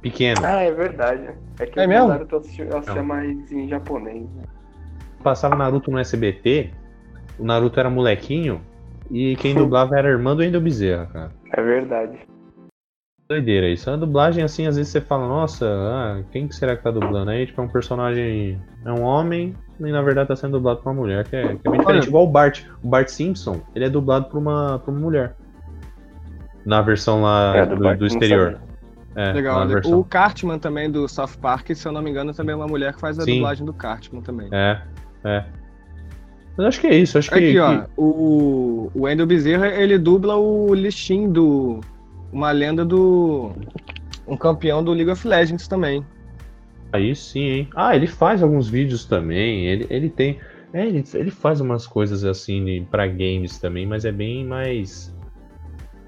Pequeno. 0.00 0.40
Ah, 0.44 0.62
é 0.62 0.70
verdade. 0.72 1.30
É 1.58 1.66
que 1.66 1.78
É 1.78 1.86
o 1.86 1.88
mesmo? 1.88 2.08
Naruto 2.08 2.34
eu 2.34 2.38
assisti- 2.40 2.62
eu 2.62 2.76
assistia 2.78 3.02
mais 3.02 3.52
em 3.52 3.68
japonês. 3.68 4.22
Né? 4.22 4.42
Passava 5.22 5.54
Naruto 5.56 5.90
no 5.90 5.98
SBT, 5.98 6.70
o 7.38 7.44
Naruto 7.44 7.78
era 7.78 7.90
molequinho, 7.90 8.62
e 9.10 9.36
quem 9.36 9.54
dublava 9.56 9.98
era 9.98 10.08
a 10.08 10.10
irmã 10.10 10.34
do 10.34 10.40
Wendel 10.40 10.60
Bezerra, 10.60 11.06
cara. 11.06 11.30
É 11.52 11.62
verdade. 11.62 12.18
Doideira 13.28 13.68
isso. 13.68 13.88
A 13.90 13.96
dublagem, 13.96 14.42
assim, 14.42 14.66
às 14.66 14.76
vezes 14.76 14.90
você 14.90 15.00
fala, 15.00 15.28
nossa, 15.28 15.64
ah, 15.66 16.22
quem 16.32 16.48
que 16.48 16.54
será 16.54 16.74
que 16.76 16.82
tá 16.82 16.90
dublando 16.90 17.30
aí? 17.30 17.46
Tipo, 17.46 17.60
é 17.60 17.64
um 17.64 17.68
personagem. 17.68 18.60
É 18.84 18.90
um 18.90 19.02
homem, 19.02 19.54
e 19.80 19.92
na 19.92 20.02
verdade 20.02 20.28
tá 20.28 20.36
sendo 20.36 20.52
dublado 20.52 20.80
por 20.80 20.90
uma 20.90 21.00
mulher, 21.00 21.26
que 21.26 21.36
é, 21.36 21.42
que 21.56 21.68
é 21.68 21.70
bem 21.70 21.80
diferente. 21.80 22.02
Olha. 22.02 22.08
Igual 22.08 22.24
o 22.24 22.26
Bart. 22.30 22.62
O 22.82 22.88
Bart 22.88 23.08
Simpson, 23.08 23.60
ele 23.74 23.84
é 23.84 23.88
dublado 23.90 24.26
por 24.26 24.38
uma, 24.38 24.78
por 24.84 24.90
uma 24.92 25.00
mulher. 25.00 25.34
Na 26.64 26.82
versão 26.82 27.22
lá 27.22 27.56
É, 27.56 27.66
do, 27.66 27.76
do 27.76 27.82
não 27.82 28.06
exterior. 28.06 28.58
É, 29.16 29.32
Legal. 29.32 29.66
O 29.86 30.04
Cartman 30.04 30.58
também 30.58 30.90
do 30.90 31.08
South 31.08 31.36
Park, 31.40 31.70
se 31.74 31.86
eu 31.86 31.90
não 31.92 32.00
me 32.02 32.10
engano, 32.10 32.32
também 32.32 32.52
é 32.52 32.56
uma 32.56 32.68
mulher 32.68 32.94
que 32.94 33.00
faz 33.00 33.18
a 33.18 33.22
Sim. 33.22 33.36
dublagem 33.36 33.66
do 33.66 33.72
Cartman 33.72 34.22
também. 34.22 34.48
É, 34.52 34.80
é. 35.24 35.44
Mas 36.56 36.66
acho 36.66 36.80
que 36.80 36.86
é 36.86 36.94
isso, 36.96 37.18
acho 37.18 37.30
que. 37.30 37.36
Aqui, 37.36 37.58
ó, 37.58 37.80
que- 37.82 37.90
o, 37.96 38.90
o 38.94 39.02
Wendell 39.02 39.26
Bezerra, 39.26 39.68
ele 39.68 39.98
dubla 39.98 40.36
o 40.36 40.72
Lishin 40.74 41.30
do. 41.32 41.80
Uma 42.32 42.52
lenda 42.52 42.84
do. 42.84 43.50
Um 44.28 44.36
campeão 44.36 44.84
do 44.84 44.92
League 44.92 45.10
of 45.10 45.26
Legends 45.26 45.66
também. 45.66 46.04
Aí 46.92 47.14
sim, 47.14 47.40
hein? 47.40 47.68
Ah, 47.74 47.94
ele 47.94 48.06
faz 48.06 48.42
alguns 48.42 48.68
vídeos 48.68 49.04
também. 49.04 49.66
Ele, 49.66 49.86
ele 49.90 50.08
tem. 50.08 50.38
É, 50.72 50.86
ele, 50.86 51.04
ele 51.14 51.30
faz 51.30 51.60
umas 51.60 51.86
coisas 51.86 52.24
assim 52.24 52.86
pra 52.90 53.06
games 53.06 53.58
também, 53.58 53.86
mas 53.86 54.04
é 54.04 54.12
bem 54.12 54.44
mais. 54.44 55.14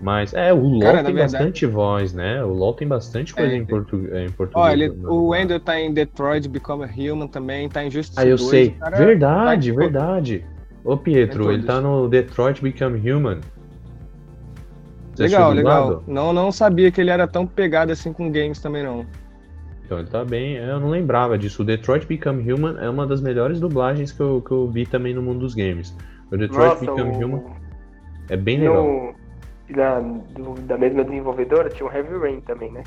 mais 0.00 0.32
é, 0.34 0.52
o 0.52 0.58
LoL 0.60 0.80
Cara, 0.80 1.04
tem 1.04 1.14
verdade- 1.14 1.32
bastante 1.32 1.66
voz, 1.66 2.12
né? 2.12 2.44
O 2.44 2.52
LoL 2.52 2.74
tem 2.74 2.86
bastante 2.88 3.34
coisa 3.34 3.52
É, 3.52 3.56
em, 3.56 3.64
portu, 3.64 4.08
é, 4.12 4.24
em 4.24 4.30
português. 4.30 4.66
Ó, 4.66 4.70
ele, 4.70 4.88
né? 4.88 5.08
o 5.08 5.28
Wendell 5.28 5.60
tá 5.60 5.78
em 5.80 5.92
Detroit 5.92 6.48
Become 6.48 6.84
a 6.84 6.88
Human 6.88 7.28
também, 7.28 7.68
tá 7.68 7.84
em 7.84 7.90
Justice 7.90 8.18
Ah, 8.18 8.24
eu 8.26 8.36
2, 8.36 8.50
sei. 8.50 8.70
cara 8.70 8.96
verdade, 8.96 9.68
tá 9.68 9.74
em 9.74 9.78
verdade. 9.78 10.46
Ô, 10.84 10.96
Pietro, 10.96 11.44
Tem 11.44 11.54
ele 11.54 11.62
tá 11.62 11.80
no 11.80 12.08
Detroit 12.08 12.60
Become 12.60 12.98
Human. 13.10 13.38
Você 15.14 15.24
Legal, 15.24 15.52
legal. 15.52 16.02
Não, 16.06 16.32
não 16.32 16.50
sabia 16.50 16.90
que 16.90 17.00
ele 17.00 17.10
era 17.10 17.28
tão 17.28 17.46
pegado 17.46 17.92
assim 17.92 18.12
com 18.12 18.30
games 18.32 18.58
também, 18.60 18.82
não. 18.82 19.04
Então 19.84 19.98
ele 19.98 20.08
tá 20.08 20.24
bem. 20.24 20.56
Eu 20.56 20.80
não 20.80 20.88
lembrava 20.90 21.36
disso. 21.36 21.62
O 21.62 21.64
Detroit 21.64 22.06
Become 22.06 22.50
Human 22.52 22.76
é 22.80 22.88
uma 22.88 23.06
das 23.06 23.20
melhores 23.20 23.60
dublagens 23.60 24.12
que 24.12 24.20
eu, 24.20 24.40
que 24.40 24.50
eu 24.52 24.68
vi 24.68 24.86
também 24.86 25.12
no 25.14 25.22
mundo 25.22 25.40
dos 25.40 25.54
games. 25.54 25.96
O 26.30 26.36
Detroit 26.36 26.68
Nossa, 26.68 26.80
Become 26.86 27.24
Human 27.24 27.38
o... 27.38 27.52
é 28.30 28.36
bem 28.36 28.60
legal. 28.60 28.84
no... 28.84 29.14
da, 29.74 30.00
do- 30.00 30.60
da 30.62 30.78
mesma 30.78 31.04
desenvolvedora 31.04 31.68
tinha 31.68 31.86
o 31.88 31.92
Heavy 31.92 32.16
Rain 32.18 32.40
também, 32.40 32.72
né? 32.72 32.82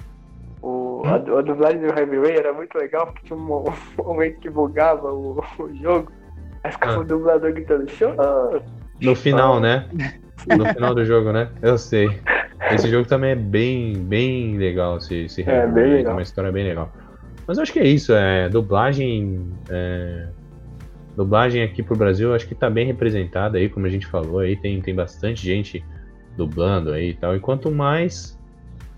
O, 0.62 1.04
a, 1.06 1.16
a 1.16 1.42
dublagem 1.42 1.80
do 1.80 1.88
Heavy 1.88 2.18
Rain 2.18 2.38
era 2.40 2.52
muito 2.54 2.76
legal 2.78 3.06
porque 3.08 3.28
tinha 3.28 3.38
um, 3.38 3.44
um 4.00 4.04
momento 4.04 4.40
que 4.40 4.50
bugava 4.50 5.12
o, 5.14 5.40
o 5.60 5.76
jogo. 5.76 6.12
Aí 6.64 6.72
ficava 6.72 6.96
Ah. 6.96 7.00
o 7.00 7.04
dublador 7.04 7.54
gritando, 7.54 7.88
show! 7.92 8.12
No 9.00 9.16
final, 9.16 9.60
né? 9.60 9.88
No 10.48 10.66
final 10.74 10.96
do 10.96 11.06
jogo, 11.06 11.32
né? 11.32 11.50
Eu 11.62 11.78
sei. 11.78 12.08
Esse 12.72 12.90
jogo 12.90 13.08
também 13.08 13.32
é 13.32 13.36
bem, 13.36 13.94
bem 13.94 14.58
legal. 14.58 14.98
Esse, 14.98 15.26
esse 15.26 15.42
É, 15.42 15.68
bem 15.68 15.84
Rain, 15.84 15.94
legal. 15.96 16.12
É 16.12 16.16
uma 16.16 16.22
história 16.22 16.52
bem 16.52 16.64
legal. 16.64 16.92
Mas 17.48 17.58
eu 17.58 17.64
acho 17.64 17.74
que 17.74 17.80
é 17.80 17.88
isso. 17.88 18.14
É, 18.14 18.50
dublagem. 18.50 19.52
é, 19.70 20.28
dublagem 21.16 21.64
aqui 21.64 21.82
pro 21.84 21.96
Brasil, 21.96 22.30
eu 22.30 22.36
acho 22.36 22.48
que 22.48 22.56
tá 22.56 22.70
bem 22.70 22.86
representada 22.86 23.58
aí, 23.58 23.70
como 23.70 23.86
a 23.86 23.90
gente 23.90 24.08
falou. 24.08 24.40
Aí 24.40 24.56
tem, 24.56 24.82
tem 24.82 24.96
bastante 24.96 25.46
gente 25.46 25.84
dublando 26.36 26.92
aí 26.92 27.12
e 27.12 27.14
tal. 27.14 27.36
E 27.36 27.40
quanto 27.40 27.72
mais. 27.72 28.38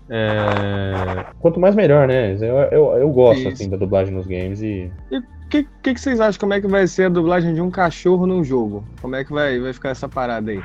é, 0.08 1.26
quanto 1.38 1.60
mais 1.60 1.74
melhor, 1.74 2.08
né? 2.08 2.34
Eu, 2.34 2.56
eu, 2.70 2.98
eu 2.98 3.10
gosto 3.10 3.40
Isso. 3.40 3.48
assim 3.48 3.70
da 3.70 3.76
dublagem 3.76 4.14
nos 4.14 4.26
games 4.26 4.62
e. 4.62 4.90
O 5.12 5.48
que, 5.48 5.66
que, 5.82 5.94
que 5.94 6.00
vocês 6.00 6.20
acham? 6.20 6.38
Como 6.40 6.52
é 6.52 6.60
que 6.60 6.66
vai 6.66 6.86
ser 6.86 7.04
a 7.04 7.08
dublagem 7.08 7.54
de 7.54 7.60
um 7.60 7.70
cachorro 7.70 8.26
num 8.26 8.44
jogo? 8.44 8.84
Como 9.00 9.16
é 9.16 9.24
que 9.24 9.32
vai, 9.32 9.58
vai 9.58 9.72
ficar 9.72 9.90
essa 9.90 10.06
parada 10.06 10.50
aí? 10.50 10.60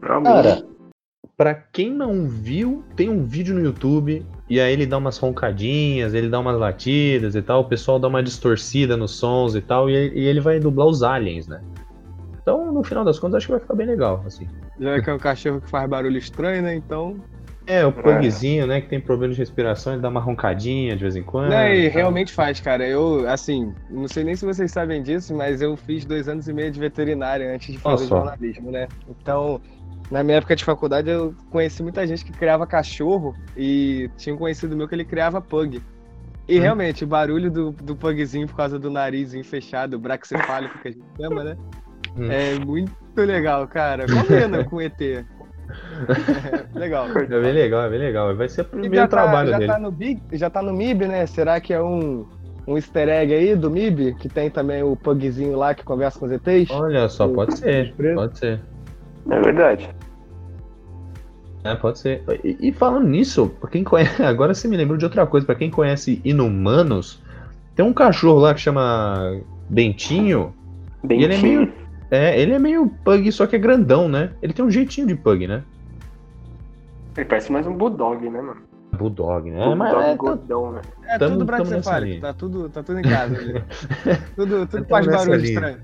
Cara, 0.00 0.62
pra 1.40 1.54
quem 1.54 1.90
não 1.90 2.28
viu, 2.28 2.84
tem 2.94 3.08
um 3.08 3.24
vídeo 3.24 3.54
no 3.54 3.62
YouTube 3.62 4.26
e 4.46 4.60
aí 4.60 4.74
ele 4.74 4.84
dá 4.84 4.98
umas 4.98 5.16
roncadinhas, 5.16 6.12
ele 6.12 6.28
dá 6.28 6.38
umas 6.38 6.58
latidas 6.58 7.34
e 7.34 7.40
tal, 7.40 7.62
o 7.62 7.64
pessoal 7.64 7.98
dá 7.98 8.08
uma 8.08 8.22
distorcida 8.22 8.94
nos 8.94 9.12
sons 9.12 9.54
e 9.54 9.62
tal, 9.62 9.88
e, 9.88 9.94
e 9.94 10.26
ele 10.26 10.38
vai 10.38 10.60
dublar 10.60 10.86
os 10.86 11.02
aliens, 11.02 11.48
né? 11.48 11.62
Então, 12.42 12.70
no 12.70 12.84
final 12.84 13.06
das 13.06 13.18
contas, 13.18 13.38
acho 13.38 13.46
que 13.46 13.52
vai 13.52 13.60
ficar 13.60 13.74
bem 13.74 13.86
legal, 13.86 14.22
assim. 14.26 14.46
Já 14.78 15.00
que 15.00 15.08
é 15.08 15.14
um 15.14 15.18
cachorro 15.18 15.62
que 15.62 15.70
faz 15.70 15.88
barulho 15.88 16.18
estranho, 16.18 16.60
né? 16.60 16.74
Então. 16.74 17.16
É, 17.70 17.86
o 17.86 17.92
pugzinho, 17.92 18.66
né, 18.66 18.80
que 18.80 18.88
tem 18.88 19.00
problema 19.00 19.32
de 19.32 19.38
respiração, 19.38 19.92
ele 19.92 20.02
dá 20.02 20.08
uma 20.08 20.18
roncadinha 20.18 20.96
de 20.96 21.02
vez 21.02 21.14
em 21.14 21.22
quando. 21.22 21.50
Né, 21.50 21.76
e 21.76 21.84
e 21.84 21.88
realmente 21.88 22.32
faz, 22.32 22.58
cara. 22.58 22.84
Eu, 22.84 23.28
assim, 23.28 23.72
não 23.88 24.08
sei 24.08 24.24
nem 24.24 24.34
se 24.34 24.44
vocês 24.44 24.72
sabem 24.72 25.00
disso, 25.00 25.32
mas 25.36 25.62
eu 25.62 25.76
fiz 25.76 26.04
dois 26.04 26.28
anos 26.28 26.48
e 26.48 26.52
meio 26.52 26.72
de 26.72 26.80
veterinária 26.80 27.54
antes 27.54 27.72
de 27.72 27.78
fazer 27.78 28.08
jornalismo, 28.08 28.72
né? 28.72 28.88
Então, 29.08 29.60
na 30.10 30.24
minha 30.24 30.38
época 30.38 30.56
de 30.56 30.64
faculdade, 30.64 31.08
eu 31.08 31.32
conheci 31.50 31.80
muita 31.80 32.04
gente 32.04 32.24
que 32.24 32.32
criava 32.32 32.66
cachorro 32.66 33.36
e 33.56 34.10
tinha 34.16 34.34
um 34.34 34.38
conhecido 34.38 34.76
meu 34.76 34.88
que 34.88 34.94
ele 34.96 35.04
criava 35.04 35.40
pug. 35.40 35.80
E 36.48 36.58
Hum. 36.58 36.62
realmente, 36.62 37.04
o 37.04 37.06
barulho 37.06 37.52
do, 37.52 37.70
do 37.70 37.94
pugzinho 37.94 38.48
por 38.48 38.56
causa 38.56 38.80
do 38.80 38.90
narizinho 38.90 39.44
fechado, 39.44 39.94
o 39.94 39.98
braxefálico 40.00 40.76
que 40.80 40.88
a 40.88 40.90
gente 40.90 41.06
chama, 41.16 41.44
né? 41.44 41.56
Hum. 42.16 42.32
É 42.32 42.54
muito 42.56 42.92
legal, 43.16 43.68
cara. 43.68 44.06
Combina 44.06 44.64
com 44.64 44.76
o 44.76 44.80
ET. 44.80 45.24
É, 46.08 46.64
legal. 46.78 47.06
É 47.08 47.26
bem 47.26 47.52
legal, 47.52 47.82
é 47.82 47.90
bem 47.90 47.98
legal. 47.98 48.34
Vai 48.34 48.48
ser 48.48 48.62
o 48.62 48.64
primeiro 48.64 48.96
já 48.96 49.08
tá, 49.08 49.22
trabalho 49.22 49.50
já 49.50 49.58
dele. 49.58 49.72
tá 49.72 49.78
no 49.78 49.90
Big, 49.90 50.20
já 50.32 50.50
tá 50.50 50.62
no 50.62 50.72
MIB, 50.72 51.06
né? 51.06 51.26
Será 51.26 51.60
que 51.60 51.72
é 51.72 51.82
um, 51.82 52.26
um 52.66 52.76
easter 52.76 53.08
egg 53.08 53.34
aí 53.34 53.56
do 53.56 53.70
MIB? 53.70 54.14
Que 54.14 54.28
tem 54.28 54.50
também 54.50 54.82
o 54.82 54.96
pugzinho 54.96 55.56
lá 55.56 55.74
que 55.74 55.84
conversa 55.84 56.18
com 56.18 56.26
os 56.26 56.32
ETs? 56.32 56.70
Olha 56.70 57.08
só, 57.08 57.28
pode 57.28 57.58
ser, 57.58 57.94
pode 58.14 58.38
ser. 58.38 58.60
É 59.30 59.40
verdade. 59.40 59.88
É, 61.62 61.74
pode 61.74 61.98
ser. 61.98 62.22
E, 62.42 62.56
e 62.68 62.72
falando 62.72 63.06
nisso, 63.06 63.54
pra 63.60 63.68
quem 63.68 63.84
conhece, 63.84 64.22
agora 64.24 64.54
você 64.54 64.66
me 64.66 64.76
lembrou 64.76 64.96
de 64.96 65.04
outra 65.04 65.26
coisa. 65.26 65.46
Pra 65.46 65.54
quem 65.54 65.70
conhece 65.70 66.20
Inumanos, 66.24 67.22
tem 67.74 67.84
um 67.84 67.92
cachorro 67.92 68.40
lá 68.40 68.54
que 68.54 68.60
chama 68.60 69.40
Bentinho. 69.68 70.54
Bem 71.02 71.20
E 71.20 71.24
ele 71.24 71.34
é 71.34 71.38
meio. 71.38 71.72
É, 72.10 72.40
ele 72.40 72.52
é 72.52 72.58
meio 72.58 72.88
pug, 73.04 73.30
só 73.30 73.46
que 73.46 73.54
é 73.54 73.58
grandão, 73.58 74.08
né? 74.08 74.32
Ele 74.42 74.52
tem 74.52 74.64
um 74.64 74.70
jeitinho 74.70 75.06
de 75.06 75.14
pug, 75.14 75.46
né? 75.46 75.62
Ele 77.16 77.24
parece 77.26 77.52
mais 77.52 77.66
um 77.66 77.74
bulldog, 77.76 78.28
né, 78.28 78.40
mano? 78.40 78.62
Bulldog, 78.92 79.50
né? 79.50 79.64
bulldog 79.64 79.78
Mas 79.78 79.92
é, 79.92 80.10
tá- 80.10 80.14
gordão, 80.16 80.72
né? 80.72 80.80
É 81.06 81.18
Tamo- 81.18 81.38
tudo 81.38 81.46
linha. 82.00 82.20
tá 82.20 82.32
tudo, 82.32 82.68
tá 82.68 82.82
tudo 82.82 82.98
em 82.98 83.02
casa. 83.02 83.36
ali. 83.36 83.62
tudo 84.34 84.66
tudo 84.66 84.84
faz 84.86 85.06
barulho 85.06 85.36
linha. 85.36 85.52
estranho. 85.54 85.78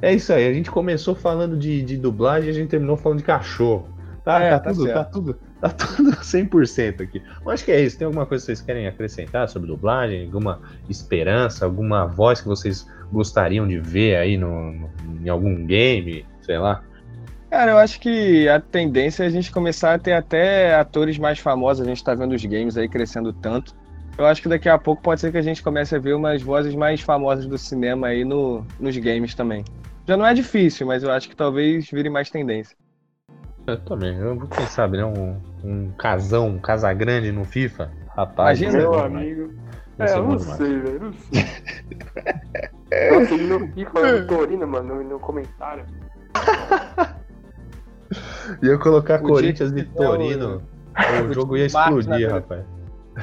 é 0.00 0.14
isso 0.14 0.32
aí. 0.32 0.48
A 0.48 0.52
gente 0.52 0.70
começou 0.70 1.14
falando 1.14 1.56
de, 1.56 1.82
de 1.82 1.96
dublagem 1.96 2.48
e 2.48 2.50
a 2.50 2.54
gente 2.54 2.68
terminou 2.68 2.96
falando 2.96 3.18
de 3.18 3.24
cachorro. 3.24 3.88
Tá, 4.24 4.40
É, 4.40 4.50
tá, 4.50 4.60
tá 4.60 4.70
tudo, 4.72 4.86
tá 4.86 4.92
certo. 4.94 5.10
tudo, 5.12 5.38
tá 5.60 5.68
tudo 5.70 6.10
100% 6.22 7.02
aqui. 7.02 7.22
Mas 7.44 7.54
acho 7.54 7.64
que 7.64 7.72
é 7.72 7.80
isso. 7.80 7.98
Tem 7.98 8.06
alguma 8.06 8.26
coisa 8.26 8.42
que 8.42 8.46
vocês 8.46 8.60
querem 8.60 8.86
acrescentar 8.86 9.48
sobre 9.48 9.68
dublagem? 9.68 10.24
Alguma 10.26 10.60
esperança? 10.88 11.64
Alguma 11.64 12.06
voz 12.06 12.40
que 12.40 12.48
vocês 12.48 12.86
gostariam 13.12 13.66
de 13.66 13.78
ver 13.78 14.16
aí 14.16 14.36
no, 14.36 14.72
no- 14.72 14.90
em 15.24 15.28
algum 15.28 15.64
game? 15.66 16.24
Sei 16.42 16.58
lá. 16.58 16.82
Cara, 17.50 17.70
eu 17.70 17.78
acho 17.78 17.98
que 18.00 18.46
a 18.48 18.60
tendência 18.60 19.24
é 19.24 19.26
a 19.26 19.30
gente 19.30 19.50
começar 19.50 19.94
a 19.94 19.98
ter 19.98 20.12
até 20.12 20.74
atores 20.74 21.18
mais 21.18 21.38
famosos. 21.38 21.86
A 21.86 21.88
gente 21.88 22.04
tá 22.04 22.14
vendo 22.14 22.34
os 22.34 22.44
games 22.44 22.76
aí 22.76 22.88
crescendo 22.88 23.32
tanto. 23.32 23.74
Eu 24.18 24.26
acho 24.26 24.42
que 24.42 24.48
daqui 24.48 24.68
a 24.68 24.76
pouco 24.76 25.00
pode 25.00 25.20
ser 25.20 25.30
que 25.32 25.38
a 25.38 25.42
gente 25.42 25.62
comece 25.62 25.94
a 25.94 25.98
ver 25.98 26.14
umas 26.14 26.42
vozes 26.42 26.74
mais 26.74 27.00
famosas 27.00 27.46
do 27.46 27.56
cinema 27.56 28.08
aí 28.08 28.24
no, 28.24 28.66
nos 28.78 28.96
games 28.98 29.34
também. 29.34 29.64
Já 30.06 30.16
não 30.16 30.26
é 30.26 30.34
difícil, 30.34 30.86
mas 30.86 31.02
eu 31.02 31.10
acho 31.12 31.28
que 31.28 31.36
talvez 31.36 31.88
vire 31.90 32.10
mais 32.10 32.28
tendência. 32.28 32.76
Eu 33.68 33.76
também. 33.80 34.16
Eu, 34.16 34.38
quem 34.48 34.66
sabe, 34.66 34.96
né? 34.96 35.04
Um, 35.04 35.38
um 35.62 35.90
casão, 35.92 36.48
um 36.48 36.58
casagrande 36.58 37.30
no 37.30 37.44
FIFA. 37.44 37.90
Rapaz, 38.16 38.58
Imagina, 38.58 38.82
é 38.82 38.88
Meu 38.88 38.98
amigo. 38.98 39.54
É, 39.98 40.04
é 40.06 40.16
eu 40.16 40.22
não 40.26 40.38
sei, 40.38 40.78
velho. 40.78 41.00
Não 41.02 41.12
sei. 41.12 41.44
Nossa, 43.10 43.34
ele 43.34 43.66
vi 43.66 43.84
falando 43.84 44.26
Torino, 44.26 44.66
mano, 44.66 44.94
no, 44.94 45.04
no 45.04 45.20
comentário. 45.20 45.84
Ia 48.62 48.78
colocar 48.78 49.22
O 49.22 49.28
Corinthians 49.28 49.70
e 49.72 49.82
tiver 49.84 49.90
o- 49.92 49.96
Torino. 49.96 50.62
O 51.28 51.32
jogo 51.32 51.56
ia 51.56 51.66
explodir, 51.66 52.28
rapaz. 52.28 52.64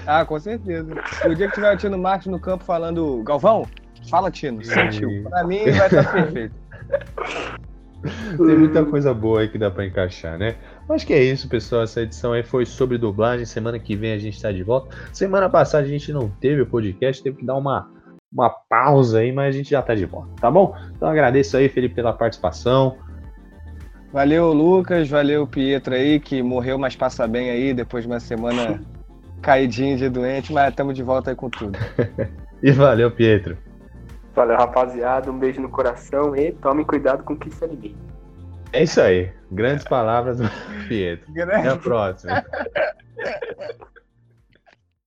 Ah, 0.07 0.23
com 0.23 0.39
certeza. 0.39 0.93
O 1.25 1.35
dia 1.35 1.49
que 1.49 1.55
tiver 1.55 1.73
o 1.73 1.77
Tino 1.77 1.97
Marcos 1.97 2.27
no 2.27 2.39
campo 2.39 2.63
falando, 2.63 3.21
Galvão, 3.23 3.67
fala 4.09 4.31
Tino, 4.31 4.63
sentiu. 4.63 5.23
Pra 5.29 5.43
mim 5.43 5.65
vai 5.71 5.87
estar 5.87 6.09
perfeito. 6.13 6.55
Tem 8.37 8.57
muita 8.57 8.85
coisa 8.85 9.13
boa 9.13 9.41
aí 9.41 9.47
que 9.47 9.57
dá 9.57 9.71
pra 9.71 9.85
encaixar, 9.85 10.37
né? 10.37 10.55
Acho 10.89 11.05
que 11.05 11.13
é 11.13 11.23
isso, 11.23 11.49
pessoal. 11.49 11.83
Essa 11.83 12.01
edição 12.01 12.33
aí 12.33 12.43
foi 12.43 12.65
sobre 12.65 12.97
dublagem. 12.97 13.45
Semana 13.45 13.79
que 13.79 13.95
vem 13.95 14.13
a 14.13 14.17
gente 14.17 14.41
tá 14.41 14.51
de 14.51 14.63
volta. 14.63 14.95
Semana 15.11 15.49
passada 15.49 15.83
a 15.83 15.87
gente 15.87 16.11
não 16.11 16.29
teve 16.29 16.61
o 16.61 16.65
podcast, 16.65 17.23
teve 17.23 17.37
que 17.37 17.45
dar 17.45 17.55
uma, 17.55 17.89
uma 18.31 18.49
pausa 18.49 19.19
aí, 19.19 19.31
mas 19.31 19.53
a 19.53 19.57
gente 19.57 19.69
já 19.69 19.81
tá 19.81 19.95
de 19.95 20.05
volta, 20.05 20.29
tá 20.39 20.51
bom? 20.51 20.75
Então 20.95 21.09
agradeço 21.09 21.57
aí, 21.57 21.67
Felipe, 21.67 21.95
pela 21.95 22.13
participação. 22.13 22.97
Valeu, 24.13 24.53
Lucas, 24.53 25.09
valeu, 25.09 25.45
Pietro 25.45 25.93
aí, 25.93 26.19
que 26.19 26.41
morreu, 26.41 26.77
mas 26.77 26.95
passa 26.95 27.27
bem 27.27 27.49
aí, 27.49 27.73
depois 27.73 28.03
de 28.03 28.09
uma 28.09 28.19
semana 28.19 28.81
caidinho 29.41 29.97
de 29.97 30.07
doente, 30.07 30.53
mas 30.53 30.69
estamos 30.69 30.95
de 30.95 31.03
volta 31.03 31.31
aí 31.31 31.35
com 31.35 31.49
tudo. 31.49 31.77
E 32.63 32.71
valeu, 32.71 33.11
Pietro. 33.11 33.55
Valeu, 34.35 34.57
rapaziada. 34.57 35.31
Um 35.31 35.39
beijo 35.39 35.61
no 35.61 35.69
coração 35.69 36.35
e 36.35 36.51
tome 36.51 36.83
cuidado 36.83 37.23
com 37.23 37.33
o 37.33 37.37
que 37.37 37.49
se 37.49 37.63
alimenta. 37.63 37.95
É 38.73 38.83
isso 38.83 38.99
aí. 38.99 39.31
Grandes 39.49 39.85
palavras 39.85 40.39
do 40.39 40.49
Pietro. 40.89 41.31
Até 41.41 41.69
a 41.69 41.77
próxima. 41.77 42.45